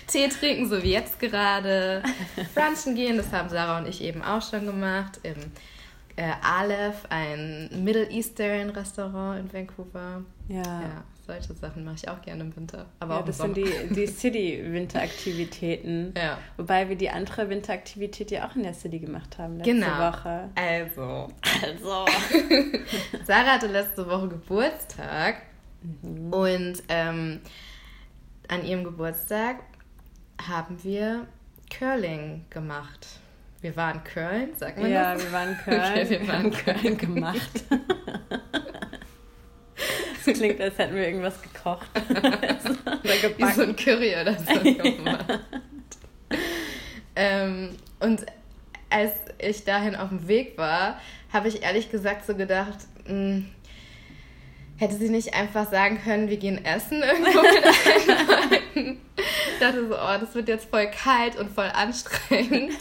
[0.07, 2.03] Tee trinken, so wie jetzt gerade.
[2.55, 5.21] Brunchen gehen, das haben Sarah und ich eben auch schon gemacht.
[5.23, 5.37] Im
[6.16, 10.23] äh, Aleph, ein Middle Eastern Restaurant in Vancouver.
[10.49, 10.62] Ja.
[10.62, 12.87] ja solche Sachen mache ich auch gerne im Winter.
[12.99, 16.14] Aber ja, auch das sind die, die City-Winteraktivitäten.
[16.16, 16.38] ja.
[16.57, 19.99] Wobei wir die andere Winteraktivität ja auch in der City gemacht haben letzte genau.
[19.99, 20.51] Woche.
[20.55, 21.29] Also.
[21.62, 22.05] Also.
[23.25, 25.42] Sarah hatte letzte Woche Geburtstag.
[25.83, 26.33] Mhm.
[26.33, 27.40] Und ähm,
[28.53, 29.61] an ihrem Geburtstag
[30.47, 31.27] haben wir
[31.71, 33.07] Curling gemacht.
[33.62, 35.23] Wir waren Köln, sagt man ja, das?
[35.23, 35.81] Ja, wir waren Köln.
[35.93, 37.65] Okay, wir waren Köln gemacht.
[40.25, 41.88] Das klingt, als hätten wir irgendwas gekocht.
[42.09, 43.38] oder gebacken.
[43.38, 45.41] Wie so ein Curry oder so gemacht.
[47.17, 48.25] ähm, und
[48.88, 51.01] als ich dahin auf dem Weg war,
[51.33, 53.51] habe ich ehrlich gesagt so gedacht, mh, hm,
[54.83, 60.18] hätte sie nicht einfach sagen können, wir gehen essen irgendwo mit Ich dachte so, oh,
[60.21, 62.73] das wird jetzt voll kalt und voll anstrengend.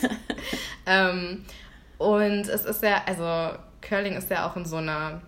[0.87, 1.45] ähm,
[1.99, 5.21] und es ist ja, also Curling ist ja auch in so einer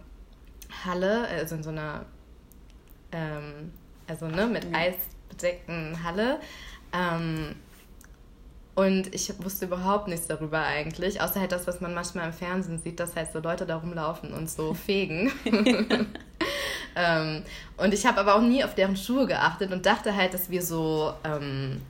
[0.84, 2.06] Halle, also in so einer,
[3.12, 3.72] ähm,
[4.08, 4.76] also ne, mit mhm.
[4.76, 6.40] eisbedeckten Halle.
[6.92, 7.56] Ähm,
[8.74, 12.80] und ich wusste überhaupt nichts darüber eigentlich, außer halt das, was man manchmal im Fernsehen
[12.80, 15.32] sieht, dass halt so Leute da rumlaufen und so fegen.
[16.96, 17.44] ähm,
[17.78, 20.62] und ich habe aber auch nie auf deren Schuhe geachtet und dachte halt, dass wir
[20.62, 21.82] so, ähm,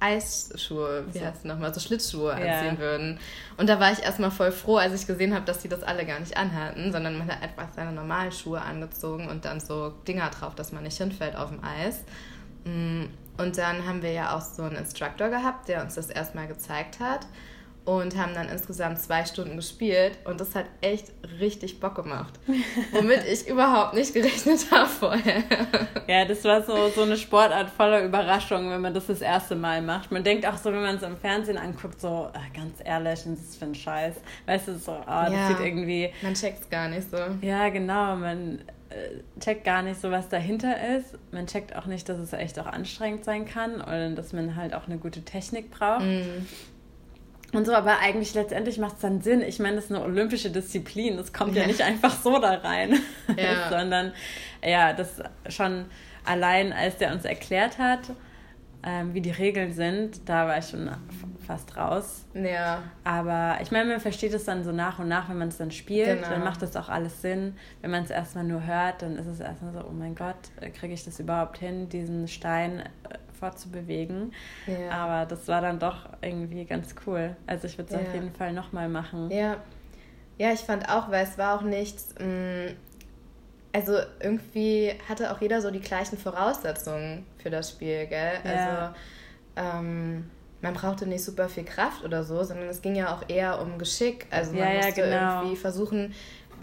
[0.00, 2.78] Eisschuhe, wie heißt es nochmal, so Schlittschuhe anziehen ja.
[2.78, 3.18] würden.
[3.56, 6.06] Und da war ich erstmal voll froh, als ich gesehen habe, dass die das alle
[6.06, 10.30] gar nicht anhatten, sondern man hat einfach seine normalen Schuhe angezogen und dann so Dinger
[10.30, 12.04] drauf, dass man nicht hinfällt auf dem Eis.
[12.64, 13.06] Mm,
[13.38, 17.00] und dann haben wir ja auch so einen Instructor gehabt, der uns das erstmal gezeigt
[17.00, 17.26] hat
[17.88, 22.34] und haben dann insgesamt zwei Stunden gespielt und das hat echt richtig Bock gemacht,
[22.92, 25.42] womit ich überhaupt nicht gerechnet habe vorher.
[26.06, 29.80] Ja, das war so, so eine Sportart voller Überraschung, wenn man das das erste Mal
[29.80, 30.12] macht.
[30.12, 33.26] Man denkt auch so, wenn man es im Fernsehen anguckt, so, ach, ganz ehrlich, was
[33.26, 34.16] ist das für ein Scheiß?
[34.44, 36.10] Weißt du, so, oh, das ja, sieht irgendwie...
[36.20, 37.16] Man checkt es gar nicht so.
[37.40, 38.58] Ja, genau, man
[38.90, 41.14] äh, checkt gar nicht so, was dahinter ist.
[41.32, 44.74] Man checkt auch nicht, dass es echt auch anstrengend sein kann oder dass man halt
[44.74, 46.04] auch eine gute Technik braucht.
[46.04, 46.46] Mm.
[47.52, 49.40] Und so, aber eigentlich letztendlich macht es dann Sinn.
[49.40, 51.16] Ich meine, das ist eine olympische Disziplin.
[51.16, 52.98] Das kommt ja, ja nicht einfach so da rein,
[53.36, 53.68] ja.
[53.70, 54.12] sondern
[54.62, 55.86] ja, das schon
[56.24, 58.00] allein, als der uns erklärt hat,
[58.82, 60.90] ähm, wie die Regeln sind, da war ich schon
[61.46, 62.26] fast raus.
[62.34, 62.82] Ja.
[63.02, 65.70] Aber ich meine, man versteht es dann so nach und nach, wenn man es dann
[65.70, 66.28] spielt, genau.
[66.28, 67.56] dann macht das auch alles Sinn.
[67.80, 70.36] Wenn man es erstmal nur hört, dann ist es erstmal so, oh mein Gott,
[70.74, 74.32] kriege ich das überhaupt hin, diesen Stein äh, fortzubewegen.
[74.66, 74.90] Ja.
[74.90, 77.36] Aber das war dann doch irgendwie ganz cool.
[77.46, 78.06] Also ich würde es ja.
[78.06, 79.30] auf jeden Fall nochmal machen.
[79.30, 79.56] Ja.
[80.38, 82.14] Ja, ich fand auch, weil es war auch nichts.
[82.20, 82.68] Mm,
[83.72, 88.34] also irgendwie hatte auch jeder so die gleichen Voraussetzungen für das Spiel, gell?
[88.44, 88.94] Ja.
[89.56, 93.28] Also ähm, man brauchte nicht super viel Kraft oder so, sondern es ging ja auch
[93.28, 94.26] eher um Geschick.
[94.30, 95.40] Also man ja, musste genau.
[95.40, 96.14] irgendwie versuchen,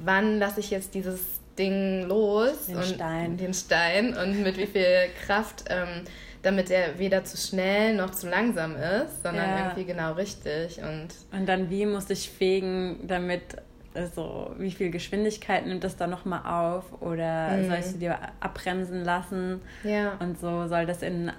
[0.04, 1.22] wann lasse ich jetzt dieses
[1.58, 3.38] Ding los den und Stein.
[3.38, 6.04] den Stein und mit wie viel Kraft ähm,
[6.45, 9.60] damit er weder zu schnell noch zu langsam ist, sondern ja.
[9.63, 10.79] irgendwie genau richtig.
[10.79, 13.58] Und, und dann wie muss ich fegen, damit
[13.95, 17.67] also wie viel Geschwindigkeit nimmt das dann nochmal auf oder mhm.
[17.67, 19.62] soll ich sie dir abbremsen lassen?
[19.84, 20.13] Ja.
[20.19, 21.31] Und so soll das in,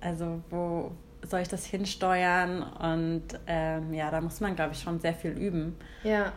[0.00, 2.62] also wo soll ich das hinsteuern?
[2.62, 5.76] Und ähm, ja, da muss man, glaube ich, schon sehr viel üben.
[6.04, 6.32] Ja.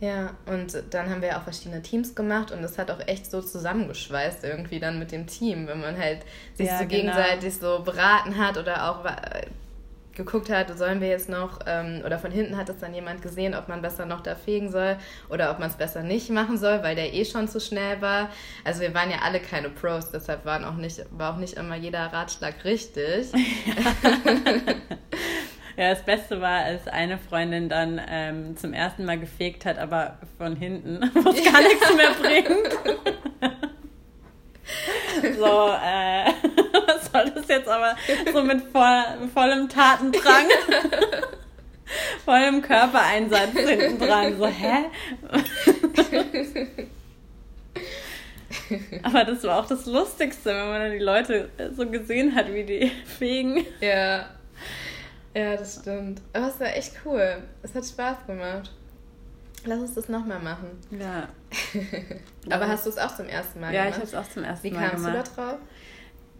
[0.00, 3.40] Ja, und dann haben wir auch verschiedene Teams gemacht und das hat auch echt so
[3.40, 6.20] zusammengeschweißt irgendwie dann mit dem Team, wenn man halt
[6.54, 6.96] sich ja, so genau.
[6.96, 9.04] gegenseitig so beraten hat oder auch
[10.14, 13.54] geguckt hat, sollen wir jetzt noch, ähm, oder von hinten hat es dann jemand gesehen,
[13.54, 14.96] ob man besser noch da fegen soll
[15.28, 18.30] oder ob man es besser nicht machen soll, weil der eh schon zu schnell war.
[18.64, 21.76] Also wir waren ja alle keine Pros, deshalb waren auch nicht, war auch nicht immer
[21.76, 23.32] jeder Ratschlag richtig.
[23.32, 24.12] Ja.
[25.94, 30.56] Das Beste war, als eine Freundin dann ähm, zum ersten Mal gefegt hat, aber von
[30.56, 32.48] hinten, wo es gar nichts mehr bringt.
[35.38, 36.24] so, äh,
[36.88, 37.94] was soll das jetzt aber
[38.32, 40.48] so mit voll, vollem Tatendrang,
[42.24, 44.86] vollem Körpereinsatz hinten dran, so, hä?
[49.04, 52.64] Aber das war auch das Lustigste, wenn man dann die Leute so gesehen hat, wie
[52.64, 53.64] die fegen.
[53.80, 54.26] Ja.
[55.34, 56.22] Ja, das stimmt.
[56.32, 57.42] Aber es war echt cool.
[57.62, 58.70] Es hat Spaß gemacht.
[59.66, 60.78] Lass uns das nochmal machen.
[60.90, 61.28] Ja.
[62.50, 63.98] Aber hast du es auch zum ersten Mal ja, gemacht?
[63.98, 64.92] Ja, ich habe es auch zum ersten Mal gemacht.
[64.92, 65.58] Wie kamst du da drauf?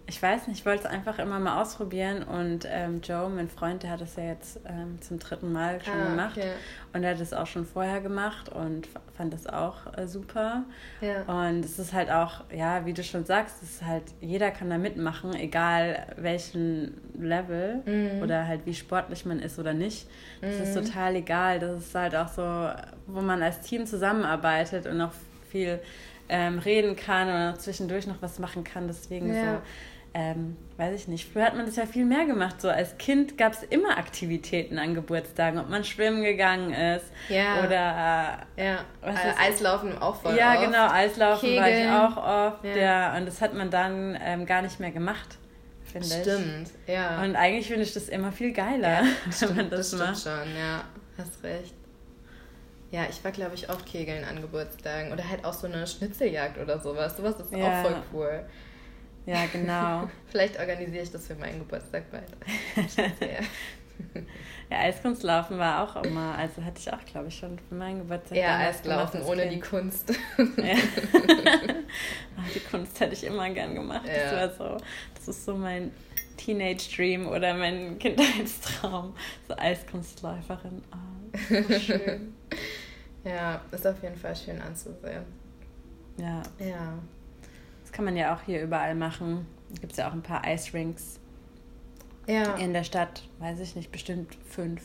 [0.07, 3.83] Ich weiß nicht, ich wollte es einfach immer mal ausprobieren und ähm, Joe, mein Freund,
[3.83, 6.51] der hat es ja jetzt ähm, zum dritten Mal schon ah, gemacht okay.
[6.93, 8.87] und er hat es auch schon vorher gemacht und
[9.17, 10.65] fand das auch äh, super.
[11.01, 11.23] Ja.
[11.23, 14.69] Und es ist halt auch, ja, wie du schon sagst, es ist halt, jeder kann
[14.69, 18.23] da mitmachen, egal welchen Level mhm.
[18.23, 20.07] oder halt wie sportlich man ist oder nicht.
[20.43, 20.63] Das mhm.
[20.65, 21.61] ist total egal.
[21.61, 22.43] Das ist halt auch so,
[23.07, 25.13] wo man als Team zusammenarbeitet und auch
[25.49, 25.81] viel
[26.29, 28.87] ähm, reden kann oder zwischendurch noch was machen kann.
[28.87, 29.55] Deswegen ja.
[29.55, 29.61] so
[30.15, 32.61] ähm, weiß ich nicht, früher hat man das ja viel mehr gemacht.
[32.61, 37.65] So als Kind gab es immer Aktivitäten an Geburtstagen, ob man schwimmen gegangen ist ja.
[37.65, 38.75] oder äh, ja.
[39.03, 40.67] äh, Eislaufen auch voll Ja, oft.
[40.67, 41.63] genau, Eislaufen Kegeln.
[41.63, 42.65] war ich auch oft.
[42.65, 42.77] Ja.
[42.77, 43.17] ja.
[43.17, 45.37] und das hat man dann ähm, gar nicht mehr gemacht,
[45.85, 46.13] finde ich.
[46.13, 47.23] Stimmt, ja.
[47.23, 50.19] Und eigentlich finde ich das immer viel geiler, ja, wenn stimmt, man das, das macht.
[50.19, 50.85] Stimmt schon, ja,
[51.19, 51.75] hast recht.
[52.93, 56.59] Ja, ich war, glaube ich, oft Kegeln an Geburtstagen oder halt auch so eine Schnitzeljagd
[56.59, 57.17] oder sowas.
[57.17, 58.45] Sowas ist auch voll cool.
[59.27, 60.09] Ja, genau.
[60.27, 62.29] Vielleicht organisiere ich das für meinen Geburtstag bald.
[64.71, 68.37] ja, Eiskunstlaufen war auch immer, also hatte ich auch, glaube ich, schon für meinen Geburtstag.
[68.37, 69.55] Ja, Eislaufen ohne kind.
[69.55, 70.11] die Kunst.
[70.39, 70.75] Ja.
[72.37, 74.07] Ach, die Kunst hätte ich immer gern gemacht.
[74.07, 74.47] Ja.
[74.47, 74.85] Das war so,
[75.15, 75.93] das ist so mein
[76.37, 79.15] Teenage-Dream oder mein Kindheitstraum.
[79.49, 80.83] So Eiskunstläuferin.
[80.93, 82.35] Oh, so schön.
[83.25, 85.25] ja, ist auf jeden Fall schön anzusehen.
[86.19, 86.43] Ja.
[86.59, 86.99] Ja
[87.95, 89.47] kann man ja auch hier überall machen.
[89.81, 91.21] Gibt es ja auch ein paar Ice Rinks.
[92.27, 92.55] Ja.
[92.57, 94.83] In der Stadt, weiß ich nicht, bestimmt fünf,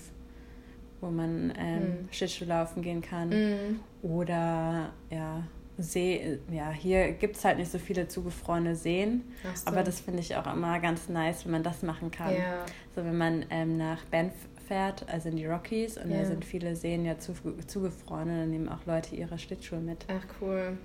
[1.02, 2.08] wo man ähm, mhm.
[2.12, 3.30] Schlittschuh laufen gehen kann.
[3.30, 3.80] Mhm.
[4.02, 5.44] Oder ja,
[5.82, 9.24] See, ja, hier gibt es halt nicht so viele zugefrorene Seen.
[9.56, 9.68] So.
[9.68, 12.34] Aber das finde ich auch immer ganz nice, wenn man das machen kann.
[12.34, 12.66] Ja.
[12.96, 14.34] So, wenn man ähm, nach Banff
[14.68, 16.20] fährt, also in die Rockies, und ja.
[16.20, 17.34] da sind viele Seen ja zu,
[17.66, 20.06] zugefroren, und dann nehmen auch Leute ihre Schlittschuhe mit.
[20.10, 20.78] Ach, cool.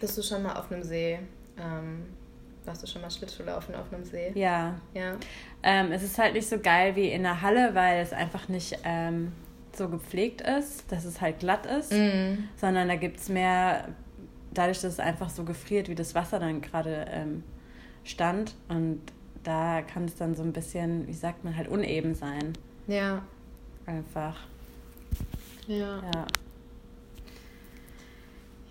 [0.00, 1.18] Bist du schon mal auf einem See?
[1.58, 2.04] Ähm,
[2.64, 4.32] warst du schon mal Schlittschuhlaufen auf einem See?
[4.34, 4.74] Ja.
[4.94, 5.16] Ja.
[5.62, 8.78] Ähm, es ist halt nicht so geil wie in der Halle, weil es einfach nicht
[8.84, 9.32] ähm,
[9.74, 12.48] so gepflegt ist, dass es halt glatt ist, mm.
[12.56, 13.88] sondern da gibt es mehr
[14.52, 17.44] dadurch, dass es einfach so gefriert, wie das Wasser dann gerade ähm,
[18.04, 18.54] stand.
[18.68, 19.00] Und
[19.44, 22.54] da kann es dann so ein bisschen, wie sagt man, halt uneben sein.
[22.86, 23.22] Ja.
[23.84, 24.36] Einfach.
[25.66, 26.02] Ja.
[26.02, 26.26] Ja.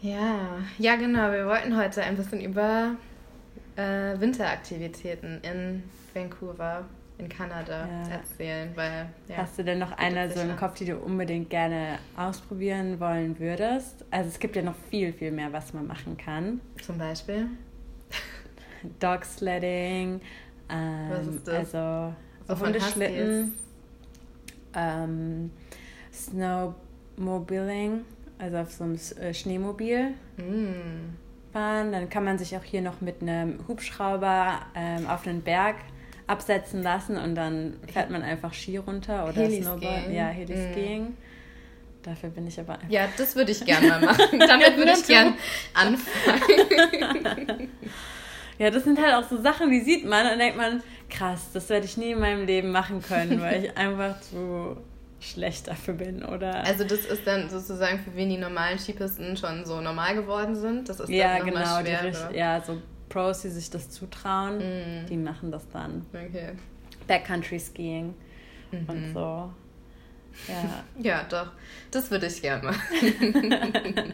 [0.05, 1.31] Ja, ja genau.
[1.31, 2.95] Wir wollten heute ein bisschen über
[3.75, 6.85] äh, Winteraktivitäten in Vancouver
[7.17, 8.09] in Kanada ja.
[8.09, 11.97] erzählen, weil ja, Hast du denn noch eine so im Kopf, die du unbedingt gerne
[12.15, 14.05] ausprobieren wollen würdest?
[14.11, 16.61] Also es gibt ja noch viel, viel mehr, was man machen kann.
[16.83, 17.47] Zum Beispiel?
[18.99, 20.21] Dog Sledding,
[20.69, 21.73] ähm, was ist das?
[21.73, 22.13] also
[22.47, 23.53] so Hundeschlitten,
[24.75, 25.49] ähm,
[26.13, 28.05] Snowmobiling,
[28.37, 30.11] also auf so einem äh, Schneemobil.
[30.37, 31.15] Mm.
[31.53, 31.91] Fahren.
[31.91, 35.77] Dann kann man sich auch hier noch mit einem Hubschrauber ähm, auf einen Berg
[36.27, 40.11] absetzen lassen und dann fährt man einfach Ski runter oder Snowboard.
[40.11, 41.03] Ja, Heliskiing.
[41.03, 41.17] Mm.
[42.03, 42.77] Dafür bin ich aber.
[42.89, 44.39] Ja, das würde ich gerne mal machen.
[44.39, 45.33] Damit würde ich gerne
[45.73, 47.69] anfangen.
[48.59, 51.69] ja, das sind halt auch so Sachen, die sieht man und denkt man, krass, das
[51.69, 54.77] werde ich nie in meinem Leben machen können, weil ich einfach zu
[55.31, 56.63] schlecht dafür bin, oder?
[56.63, 60.89] Also das ist dann sozusagen für wen die normalen Skipisten schon so normal geworden sind.
[60.89, 65.05] Das ist ja, dann genau, schwer, die, ja, so Pros, die sich das zutrauen, mm.
[65.07, 66.05] die machen das dann.
[66.13, 66.53] Okay.
[67.07, 68.13] Backcountry Skiing
[68.71, 68.85] mhm.
[68.87, 69.53] und so.
[70.47, 70.83] Ja.
[70.99, 71.51] ja, doch.
[71.91, 74.13] Das würde ich gerne machen.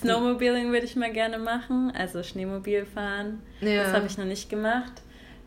[0.00, 3.40] Snowmobiling würde ich mal gerne machen, also Schneemobil fahren.
[3.60, 3.84] Ja.
[3.84, 4.92] Das habe ich noch nicht gemacht.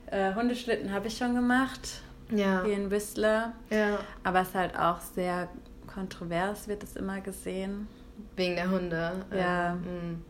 [0.07, 2.01] Äh, Hundeschlitten habe ich schon gemacht.
[2.31, 2.63] Ja.
[2.63, 3.53] Hier in Whistler.
[3.69, 3.99] Ja.
[4.23, 5.49] Aber es ist halt auch sehr
[5.87, 7.87] kontrovers, wird es immer gesehen.
[8.35, 9.11] Wegen der Hunde.
[9.35, 9.73] Ja.
[9.73, 10.23] Ähm,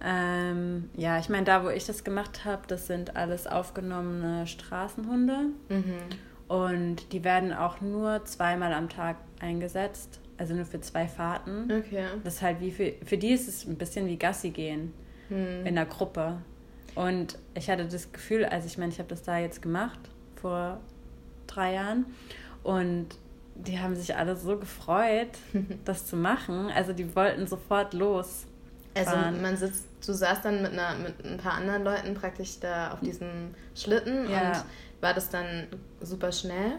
[0.00, 5.46] ähm, ja, ich meine, da wo ich das gemacht habe, das sind alles aufgenommene Straßenhunde.
[5.68, 5.94] Mhm.
[6.46, 10.20] Und die werden auch nur zweimal am Tag eingesetzt.
[10.36, 11.72] Also nur für zwei Fahrten.
[11.72, 12.06] Okay.
[12.24, 14.92] Das ist halt wie für, für die ist es ein bisschen wie Gassi gehen.
[15.30, 15.64] Mhm.
[15.64, 16.38] In der Gruppe.
[16.94, 19.98] Und ich hatte das Gefühl, also ich meine, ich habe das da jetzt gemacht
[20.36, 20.80] vor
[21.46, 22.06] drei Jahren.
[22.62, 23.08] Und
[23.54, 25.30] die haben sich alle so gefreut,
[25.84, 26.70] das zu machen.
[26.74, 28.46] Also die wollten sofort los.
[28.96, 32.92] Also man sitzt, du saßt dann mit, einer, mit ein paar anderen Leuten praktisch da
[32.92, 34.48] auf diesem Schlitten ja.
[34.48, 34.64] und
[35.00, 35.66] war das dann
[36.00, 36.78] super schnell?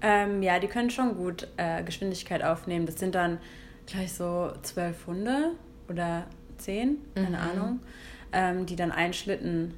[0.00, 2.86] Ähm, ja, die können schon gut äh, Geschwindigkeit aufnehmen.
[2.86, 3.38] Das sind dann
[3.86, 5.52] gleich so zwölf Hunde
[5.88, 6.26] oder
[6.58, 7.34] zehn, keine mhm.
[7.36, 7.80] Ahnung,
[8.32, 9.74] ähm, die dann einen Schlitten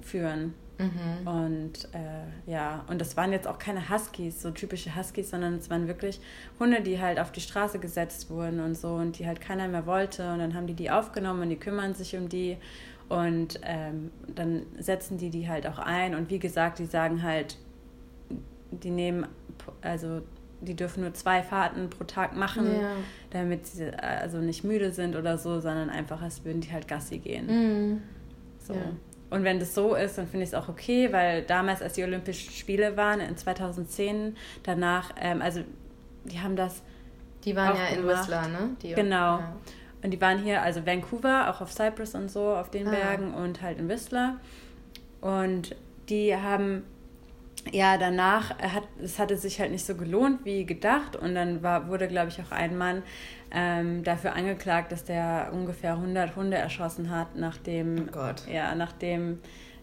[0.00, 0.54] führen.
[0.82, 1.26] Mhm.
[1.26, 5.70] Und äh, ja, und das waren jetzt auch keine Huskies, so typische Huskies, sondern es
[5.70, 6.20] waren wirklich
[6.58, 9.86] Hunde, die halt auf die Straße gesetzt wurden und so und die halt keiner mehr
[9.86, 10.32] wollte.
[10.32, 12.56] Und dann haben die die aufgenommen und die kümmern sich um die.
[13.08, 16.14] Und ähm, dann setzen die die halt auch ein.
[16.14, 17.58] Und wie gesagt, die sagen halt,
[18.70, 19.26] die nehmen,
[19.82, 20.22] also
[20.62, 22.92] die dürfen nur zwei Fahrten pro Tag machen, ja.
[23.30, 27.18] damit sie also nicht müde sind oder so, sondern einfach, als würden die halt Gassi
[27.18, 27.46] gehen.
[27.46, 28.02] Mhm.
[28.58, 28.74] So.
[28.74, 28.80] Ja.
[29.32, 32.04] Und wenn das so ist, dann finde ich es auch okay, weil damals, als die
[32.04, 35.62] Olympischen Spiele waren, in 2010, danach, ähm, also
[36.24, 36.82] die haben das.
[37.42, 38.76] Die waren ja in Whistler, ne?
[38.82, 39.38] Die, genau.
[39.38, 39.56] Ja.
[40.02, 42.90] Und die waren hier, also Vancouver, auch auf Cyprus und so, auf den ah.
[42.90, 44.36] Bergen und halt in Whistler.
[45.22, 45.74] Und
[46.10, 46.84] die haben
[47.70, 51.88] ja, danach hat es hatte sich halt nicht so gelohnt wie gedacht und dann war,
[51.88, 53.02] wurde, glaube ich, auch ein Mann
[53.52, 59.40] ähm, dafür angeklagt, dass der ungefähr 100 Hunde erschossen hat, nachdem, oh ja, nachdem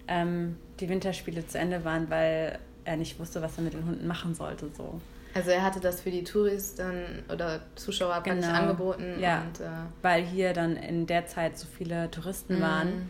[0.08, 4.08] ähm, die Winterspiele zu Ende waren, weil er nicht wusste, was er mit den Hunden
[4.08, 4.69] machen sollte.
[4.75, 4.99] So.
[5.36, 8.47] Also er hatte das für die Touristen oder Zuschauer genau.
[8.47, 9.19] angeboten.
[9.19, 9.69] Ja, und, äh,
[10.01, 12.62] weil hier dann in der Zeit so viele Touristen mhm.
[12.62, 13.10] waren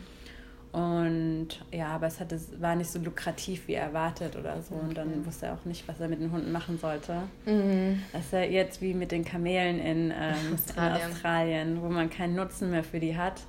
[0.72, 4.76] und ja, aber es hatte, war nicht so lukrativ wie erwartet oder so.
[4.76, 4.84] Okay.
[4.88, 7.24] Und dann wusste er auch nicht, was er mit den Hunden machen sollte.
[7.46, 8.04] Mhm.
[8.14, 11.02] Das ist ja jetzt wie mit den Kamelen in, ähm, Australien.
[11.02, 13.42] in Australien, wo man keinen Nutzen mehr für die hat.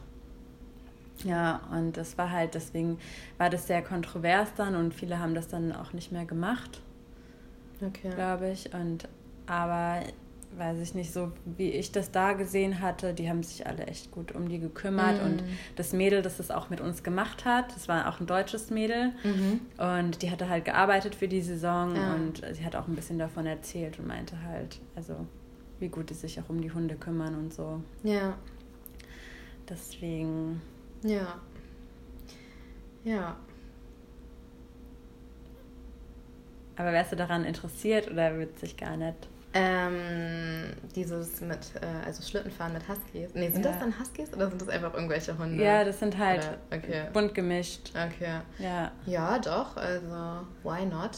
[1.25, 2.99] Ja, und das war halt, deswegen
[3.37, 6.81] war das sehr kontrovers dann und viele haben das dann auch nicht mehr gemacht.
[7.83, 8.11] Okay.
[8.15, 8.73] Glaube ich.
[8.73, 9.09] Und
[9.47, 10.01] aber
[10.57, 14.11] weiß ich nicht, so wie ich das da gesehen hatte, die haben sich alle echt
[14.11, 15.21] gut um die gekümmert.
[15.21, 15.27] Mhm.
[15.27, 15.45] Und
[15.77, 19.13] das Mädel, das das auch mit uns gemacht hat, das war auch ein deutsches Mädel.
[19.23, 19.61] Mhm.
[19.79, 22.15] Und die hatte halt gearbeitet für die Saison ja.
[22.15, 25.15] und sie hat auch ein bisschen davon erzählt und meinte halt, also
[25.79, 27.83] wie gut die sich auch um die Hunde kümmern und so.
[28.03, 28.37] Ja.
[29.69, 30.61] Deswegen.
[31.05, 31.41] Ja.
[33.05, 33.37] Ja.
[36.77, 39.29] Aber wärst du daran interessiert oder wird sich gar nicht?
[39.53, 43.31] Ähm, dieses mit, äh, also Schlittenfahren mit Huskies.
[43.35, 43.73] Nee, sind ja.
[43.73, 45.63] das dann Huskies oder sind das einfach irgendwelche Hunde?
[45.63, 47.07] Ja, das sind halt okay.
[47.13, 47.91] bunt gemischt.
[47.91, 48.41] Okay.
[48.59, 48.93] Ja.
[49.07, 51.17] Ja, doch, also why not?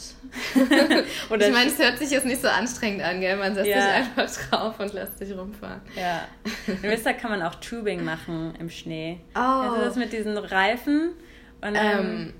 [1.29, 3.35] oder ich meine, es hört sich jetzt nicht so anstrengend an, gell?
[3.37, 3.81] Man setzt ja.
[3.81, 5.81] sich einfach drauf und lässt sich rumfahren.
[5.95, 6.27] Ja.
[6.67, 9.19] Im Winter kann man auch Tubing machen im Schnee.
[9.35, 9.39] Oh.
[9.39, 11.11] Also das mit diesen Reifen
[11.61, 12.33] und ähm,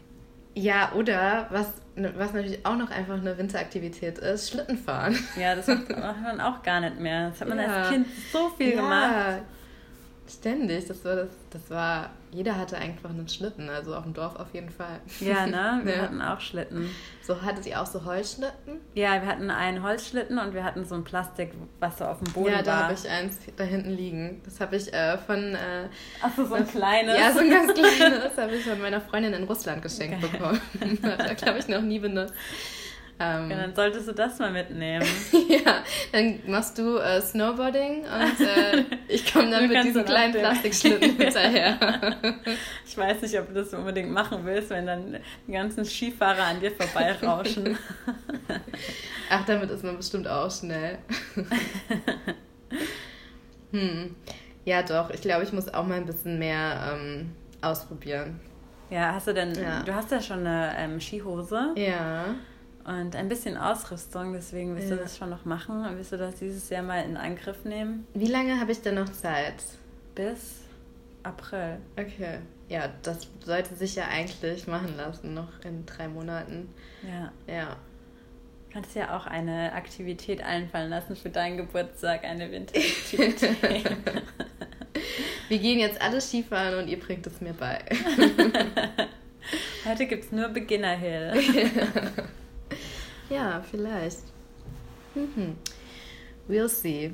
[0.55, 5.17] ja, oder was was natürlich auch noch einfach eine Winteraktivität ist, Schlittenfahren.
[5.39, 5.89] Ja, das macht
[6.21, 7.29] man auch gar nicht mehr.
[7.29, 7.65] Das hat man ja.
[7.65, 8.75] als Kind so viel ja.
[8.75, 9.43] gemacht.
[10.27, 10.87] Ständig.
[10.87, 14.53] Das war, das, das war, jeder hatte einfach einen Schlitten, also auf dem Dorf auf
[14.53, 15.01] jeden Fall.
[15.19, 15.81] Ja, ne?
[15.85, 16.01] Wir ja.
[16.03, 16.89] hatten auch Schlitten.
[17.21, 18.79] So, hattet ihr auch so Holzschlitten?
[18.95, 22.33] Ja, wir hatten einen Holzschlitten und wir hatten so ein Plastik, was so auf dem
[22.33, 22.59] Boden ja, war.
[22.59, 24.41] Ja, da habe ich eins da hinten liegen.
[24.43, 25.55] Das habe ich äh, von...
[25.55, 25.87] Äh,
[26.21, 27.17] Achso, so ein kleines?
[27.17, 28.23] Ja, so ein ganz kleines.
[28.23, 30.37] Das habe ich von meiner Freundin in Russland geschenkt okay.
[30.37, 30.61] bekommen.
[31.01, 32.33] das hat glaube ich, noch nie benutzt.
[33.19, 35.05] Ähm, ja, dann solltest du das mal mitnehmen.
[35.47, 41.15] ja, dann machst du äh, Snowboarding und äh, ich komme dann mit diesem kleinen Plastikschlitten
[41.17, 41.77] hinterher.
[42.85, 46.59] ich weiß nicht, ob du das unbedingt machen willst, wenn dann die ganzen Skifahrer an
[46.59, 47.77] dir vorbeirauschen.
[49.29, 50.97] Ach, damit ist man bestimmt auch schnell.
[53.71, 54.15] hm.
[54.65, 55.11] Ja, doch.
[55.11, 58.39] Ich glaube, ich muss auch mal ein bisschen mehr ähm, ausprobieren.
[58.89, 59.83] Ja, hast du denn, ja.
[59.83, 61.73] du hast ja schon eine ähm, Skihose.
[61.75, 62.35] Ja
[62.85, 64.33] und ein bisschen Ausrüstung.
[64.33, 64.95] Deswegen willst ja.
[64.95, 68.07] du das schon noch machen und willst du das dieses Jahr mal in Angriff nehmen?
[68.13, 69.55] Wie lange habe ich denn noch Zeit?
[70.15, 70.61] Bis
[71.23, 71.77] April.
[71.97, 72.39] Okay.
[72.69, 76.69] Ja, das sollte sich ja eigentlich machen lassen, noch in drei Monaten.
[77.03, 77.31] Ja.
[77.53, 77.77] Ja.
[78.71, 83.57] Kannst ja auch eine Aktivität einfallen lassen für deinen Geburtstag, eine Winteraktivität.
[85.49, 87.79] Wir gehen jetzt alle Skifahren und ihr bringt es mir bei.
[89.85, 91.33] Heute gibt es nur Beginner Hill.
[93.33, 94.19] Ja, vielleicht.
[95.15, 95.57] Mhm.
[96.47, 97.13] We'll see.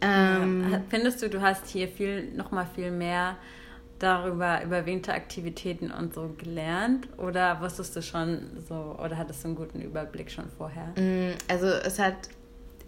[0.00, 3.36] Ähm, ja, findest du, du hast hier viel, noch mal viel mehr
[3.98, 7.08] darüber, über Winteraktivitäten und so gelernt?
[7.16, 10.92] Oder wusstest du schon so, oder hattest du einen guten Überblick schon vorher?
[10.96, 12.28] Mm, also es hat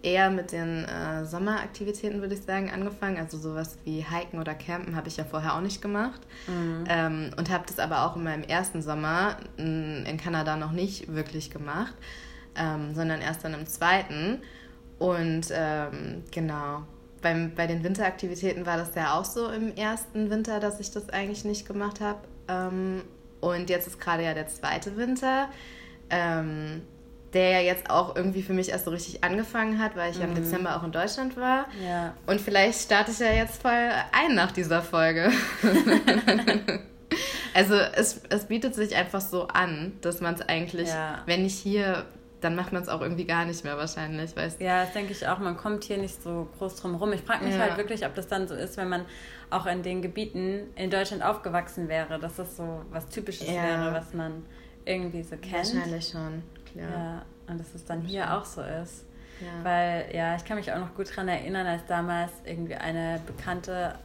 [0.01, 3.17] eher mit den äh, Sommeraktivitäten, würde ich sagen, angefangen.
[3.17, 6.21] Also sowas wie Hiken oder Campen habe ich ja vorher auch nicht gemacht.
[6.47, 6.83] Mhm.
[6.87, 11.51] Ähm, und habe das aber auch in meinem ersten Sommer in Kanada noch nicht wirklich
[11.51, 11.93] gemacht,
[12.55, 14.41] ähm, sondern erst dann im zweiten.
[14.99, 16.83] Und ähm, genau,
[17.21, 21.09] beim, bei den Winteraktivitäten war das ja auch so im ersten Winter, dass ich das
[21.09, 22.19] eigentlich nicht gemacht habe.
[22.47, 23.03] Ähm,
[23.41, 25.49] und jetzt ist gerade ja der zweite Winter.
[27.33, 30.21] Der ja jetzt auch irgendwie für mich erst so richtig angefangen hat, weil ich mhm.
[30.21, 30.37] ja im mhm.
[30.37, 31.67] Dezember auch in Deutschland war.
[31.85, 32.13] Ja.
[32.25, 35.31] Und vielleicht starte ich ja jetzt voll ein nach dieser Folge.
[37.53, 41.21] also es, es bietet sich einfach so an, dass man es eigentlich, ja.
[41.25, 42.05] wenn nicht hier,
[42.41, 44.35] dann macht man es auch irgendwie gar nicht mehr wahrscheinlich.
[44.35, 44.61] Weißt?
[44.61, 45.39] Ja, das denke ich auch.
[45.39, 47.11] Man kommt hier nicht so groß drum rum.
[47.13, 47.61] Ich frage mich ja.
[47.61, 49.05] halt wirklich, ob das dann so ist, wenn man
[49.49, 53.63] auch in den Gebieten in Deutschland aufgewachsen wäre, dass das so was Typisches ja.
[53.63, 54.45] wäre, was man
[54.85, 55.73] irgendwie so kennt.
[55.73, 56.89] Wahrscheinlich schon klar.
[56.89, 59.05] Ja, und dass es dann hier auch so ist.
[59.41, 59.63] Ja.
[59.63, 63.95] Weil, ja, ich kann mich auch noch gut daran erinnern, als damals irgendwie eine Bekannte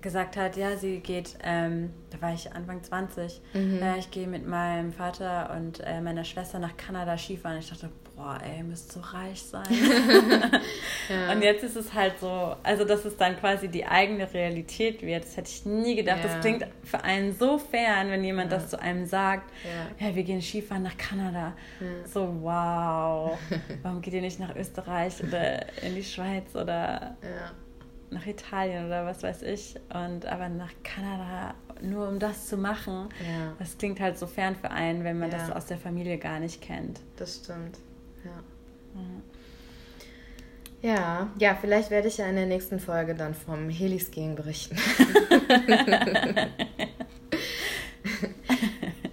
[0.00, 3.82] gesagt hat, ja, sie geht, ähm, da war ich Anfang 20, mhm.
[3.82, 7.58] äh, ich gehe mit meinem Vater und äh, meiner Schwester nach Kanada Skifahren.
[7.58, 7.90] Ich dachte,
[8.20, 9.64] boah, ey, ihr müsst so reich sein.
[11.08, 11.32] ja.
[11.32, 15.24] Und jetzt ist es halt so, also dass es dann quasi die eigene Realität wird.
[15.24, 16.18] Das hätte ich nie gedacht.
[16.22, 16.28] Ja.
[16.28, 18.58] Das klingt für einen so fern, wenn jemand ja.
[18.58, 19.50] das zu einem sagt,
[19.98, 20.14] ja.
[20.14, 21.54] wir gehen Skifahren nach Kanada.
[22.04, 23.38] So, wow,
[23.82, 27.16] warum geht ihr nicht nach Österreich oder in die Schweiz oder
[28.10, 29.76] nach Italien oder was weiß ich.
[29.94, 33.54] Und aber nach Kanada, nur um das zu machen, ja.
[33.58, 35.38] das klingt halt so fern für einen, wenn man ja.
[35.38, 37.00] das aus der Familie gar nicht kennt.
[37.16, 37.78] Das stimmt.
[38.24, 38.42] Ja.
[40.82, 44.76] Ja, ja, vielleicht werde ich ja in der nächsten Folge dann vom Heliskiing berichten.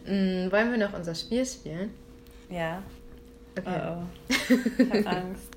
[0.05, 1.91] mm, wollen wir noch unser Spiel spielen?
[2.49, 2.81] Ja.
[3.57, 3.81] Okay.
[3.85, 4.03] Oh oh.
[4.29, 4.49] Ich
[4.79, 5.49] habe Angst.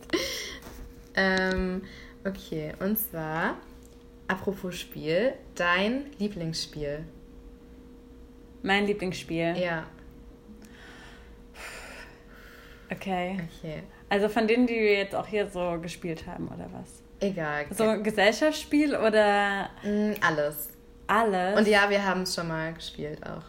[1.14, 1.82] ähm,
[2.24, 3.58] okay, und zwar,
[4.26, 7.04] apropos Spiel, dein Lieblingsspiel.
[8.62, 9.56] Mein Lieblingsspiel?
[9.56, 9.86] Ja.
[12.90, 13.40] Okay.
[13.58, 13.82] Okay.
[14.08, 17.02] Also von denen, die wir jetzt auch hier so gespielt haben, oder was?
[17.20, 17.66] Egal.
[17.70, 19.70] So ein Gesellschaftsspiel oder?
[19.82, 20.70] Mm, alles.
[21.06, 21.58] Alles?
[21.58, 23.44] Und ja, wir haben es schon mal gespielt auch.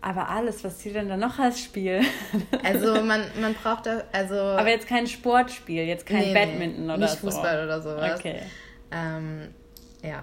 [0.00, 2.00] Aber alles, was zählt denn da noch als Spiel?
[2.64, 4.34] Also man, man braucht da, also...
[4.34, 7.30] Aber jetzt kein Sportspiel, jetzt kein nee, Badminton nee, oder nicht so.
[7.30, 8.18] Fußball oder sowas.
[8.18, 8.42] Okay.
[8.90, 9.54] Ähm,
[10.02, 10.22] ja.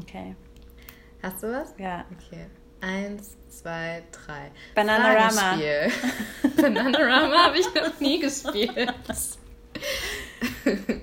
[0.00, 0.36] Okay.
[1.22, 1.74] Hast du was?
[1.78, 2.04] Ja.
[2.12, 2.46] Okay.
[2.80, 4.50] Eins, zwei, drei.
[4.74, 5.58] Bananarama.
[6.56, 8.94] Bananarama habe ich noch nie gespielt.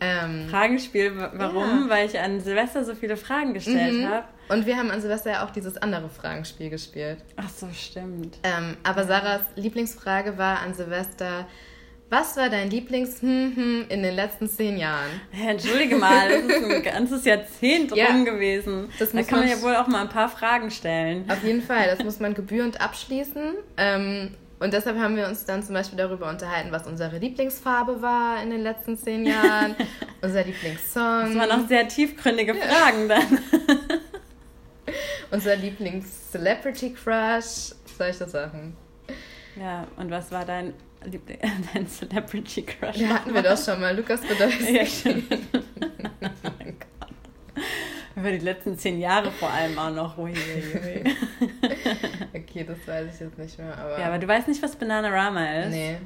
[0.00, 1.84] ähm, Fragenspiel, warum?
[1.84, 1.88] Ja.
[1.88, 4.08] Weil ich an Silvester so viele Fragen gestellt mhm.
[4.08, 4.26] habe.
[4.48, 7.18] Und wir haben an Silvester ja auch dieses andere Fragenspiel gespielt.
[7.36, 8.38] Ach so, stimmt.
[8.42, 11.46] Ähm, aber Sarahs Lieblingsfrage war an Silvester,
[12.08, 15.10] was war dein Lieblings in den letzten zehn Jahren?
[15.32, 18.88] Ja, entschuldige mal, das ist ein ganzes Jahrzehnt ja, rum gewesen.
[18.98, 21.28] da kann man ja wohl auch mal ein paar Fragen stellen.
[21.28, 23.54] Auf jeden Fall, das muss man gebührend abschließen.
[23.76, 28.42] Ähm, und deshalb haben wir uns dann zum Beispiel darüber unterhalten, was unsere Lieblingsfarbe war
[28.42, 29.76] in den letzten zehn Jahren,
[30.22, 31.34] unser Lieblingssong.
[31.34, 33.38] Das waren auch sehr tiefgründige Fragen dann.
[35.30, 38.76] unser Lieblings-Celebrity-Crush, solche Sachen.
[39.60, 40.74] Ja, und was war dein
[41.74, 42.96] dein Celebrity Crush.
[42.96, 43.96] Ja, hatten wir doch schon mal.
[43.96, 44.76] Lukas Podolski.
[44.76, 45.22] Ja, schon.
[45.32, 47.64] oh mein Gott.
[48.16, 50.18] Über die letzten zehn Jahre vor allem auch noch.
[50.18, 51.16] Ui, ui, ui.
[52.34, 53.76] okay, das weiß ich jetzt nicht mehr.
[53.76, 55.70] Aber ja, aber du weißt nicht, was Bananarama ist?
[55.70, 55.98] Nee.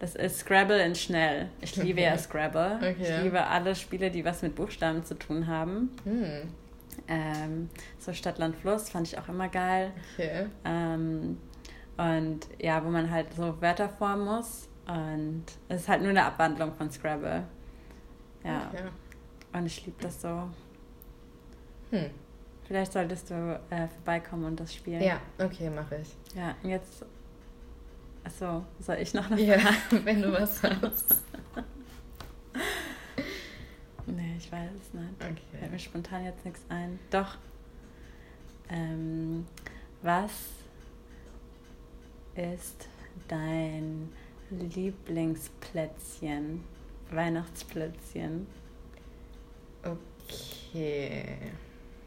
[0.00, 1.48] Das ist Scrabble in schnell.
[1.60, 2.76] Ich liebe ja Scrabble.
[2.78, 2.96] Okay.
[3.00, 5.90] Ich liebe alle Spiele, die was mit Buchstaben zu tun haben.
[6.04, 6.48] Hm.
[7.08, 9.92] Ähm, so Stadt, Land, Fluss fand ich auch immer geil.
[10.14, 10.46] Okay.
[10.64, 11.38] Ähm,
[11.96, 14.68] und ja, wo man halt so Wörter formen muss.
[14.86, 17.44] Und es ist halt nur eine Abwandlung von Scrabble.
[18.44, 18.70] Ja.
[18.72, 18.84] Okay.
[19.52, 20.50] Und ich liebe das so.
[21.90, 22.10] Hm.
[22.66, 25.02] Vielleicht solltest du äh, vorbeikommen und das spielen.
[25.02, 26.36] Ja, okay, mache ich.
[26.36, 27.04] Ja, und jetzt.
[28.24, 29.58] Achso, soll ich noch eine Ja,
[30.04, 31.22] wenn du was hast.
[34.06, 35.14] nee, ich weiß es nicht.
[35.20, 35.58] Okay.
[35.58, 36.98] Fällt mir spontan jetzt nichts ein.
[37.10, 37.36] Doch.
[38.70, 39.46] Ähm,
[40.02, 40.30] was
[42.36, 42.88] ist
[43.28, 44.12] dein
[44.50, 46.64] Lieblingsplätzchen?
[47.10, 48.46] Weihnachtsplätzchen.
[49.82, 51.36] Okay.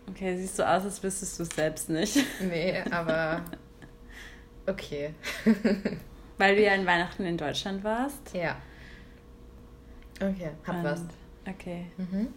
[0.09, 2.17] Okay, siehst du aus, als wüsstest du es selbst nicht.
[2.41, 3.43] Nee, aber
[4.65, 5.13] okay.
[6.37, 8.33] Weil du ja in Weihnachten in Deutschland warst.
[8.33, 8.55] Ja.
[10.15, 11.03] Okay, hab Und, was.
[11.47, 11.85] Okay.
[11.97, 12.33] Mhm.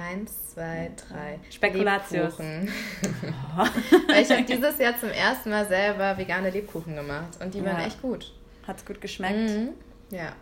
[0.00, 1.38] Eins, zwei, drei.
[1.50, 2.38] Spekulatius.
[2.38, 2.68] Weil
[4.22, 7.66] ich habe dieses Jahr zum ersten Mal selber vegane Lebkuchen gemacht und die ja.
[7.66, 8.32] waren echt gut.
[8.66, 9.50] Hat's gut geschmeckt?
[9.50, 9.70] Mhm.
[10.10, 10.32] Ja,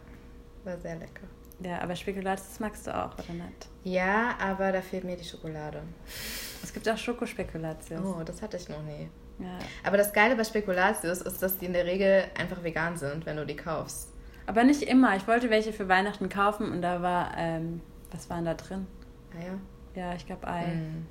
[0.65, 1.27] war sehr lecker.
[1.61, 3.69] Ja, aber Spekulatius magst du auch, oder nicht?
[3.83, 5.83] Ja, aber da fehlt mir die Schokolade.
[6.63, 8.01] Es gibt auch Schokospekulatius.
[8.05, 9.09] Oh, das hatte ich noch nie.
[9.41, 9.59] Ja.
[9.83, 13.37] Aber das Geile bei Spekulatius ist, dass die in der Regel einfach vegan sind, wenn
[13.37, 14.11] du die kaufst.
[14.47, 15.17] Aber nicht immer.
[15.17, 17.81] Ich wollte welche für Weihnachten kaufen und da war, ähm,
[18.13, 18.87] was waren da drin?
[19.37, 19.59] Eier?
[19.95, 20.67] Ja, ich glaube Ei.
[20.67, 21.07] Mm.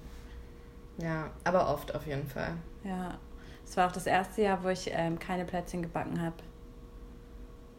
[0.99, 2.53] Ja, aber oft auf jeden Fall.
[2.83, 3.17] Ja.
[3.65, 6.35] Es war auch das erste Jahr, wo ich ähm, keine Plätzchen gebacken habe.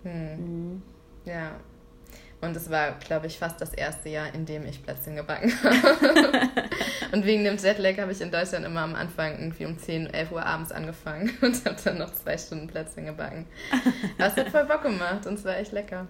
[0.03, 0.37] Hm.
[0.37, 0.83] Mhm.
[1.25, 1.53] Ja.
[2.41, 6.53] Und es war, glaube ich, fast das erste Jahr, in dem ich Plätzchen gebacken habe.
[7.13, 10.31] und wegen dem Jetlag habe ich in Deutschland immer am Anfang irgendwie um 10, 11
[10.31, 13.47] Uhr abends angefangen und habe dann noch zwei Stunden Plätzchen gebacken.
[14.19, 16.07] Aber es hat voll Bock gemacht und es war echt lecker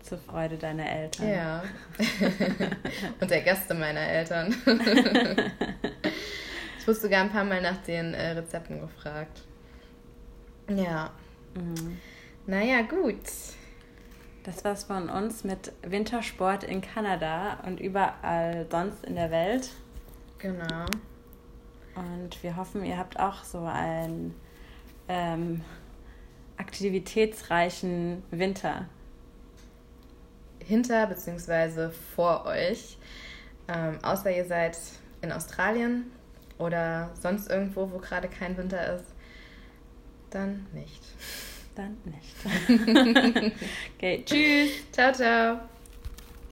[0.00, 1.28] zur Freude deiner Eltern.
[1.28, 1.62] Ja.
[3.20, 4.54] Und der Gäste meiner Eltern.
[6.78, 9.42] ich wurde sogar ein paar Mal nach den äh, Rezepten gefragt.
[10.68, 11.10] Ja.
[11.54, 11.98] Mhm.
[12.46, 13.16] Naja, gut.
[14.44, 19.70] Das war's von uns mit Wintersport in Kanada und überall sonst in der Welt.
[20.38, 20.86] Genau.
[21.94, 24.34] Und wir hoffen, ihr habt auch so einen
[25.08, 25.60] ähm,
[26.56, 28.86] aktivitätsreichen Winter
[30.66, 31.90] hinter bzw.
[32.14, 32.98] vor euch.
[33.68, 34.76] Ähm, außer ihr seid
[35.20, 36.10] in Australien
[36.58, 39.06] oder sonst irgendwo, wo gerade kein Winter ist,
[40.30, 41.02] dann nicht.
[41.74, 43.54] Dann nicht.
[43.96, 44.70] okay, tschüss.
[44.92, 45.71] Ciao, ciao.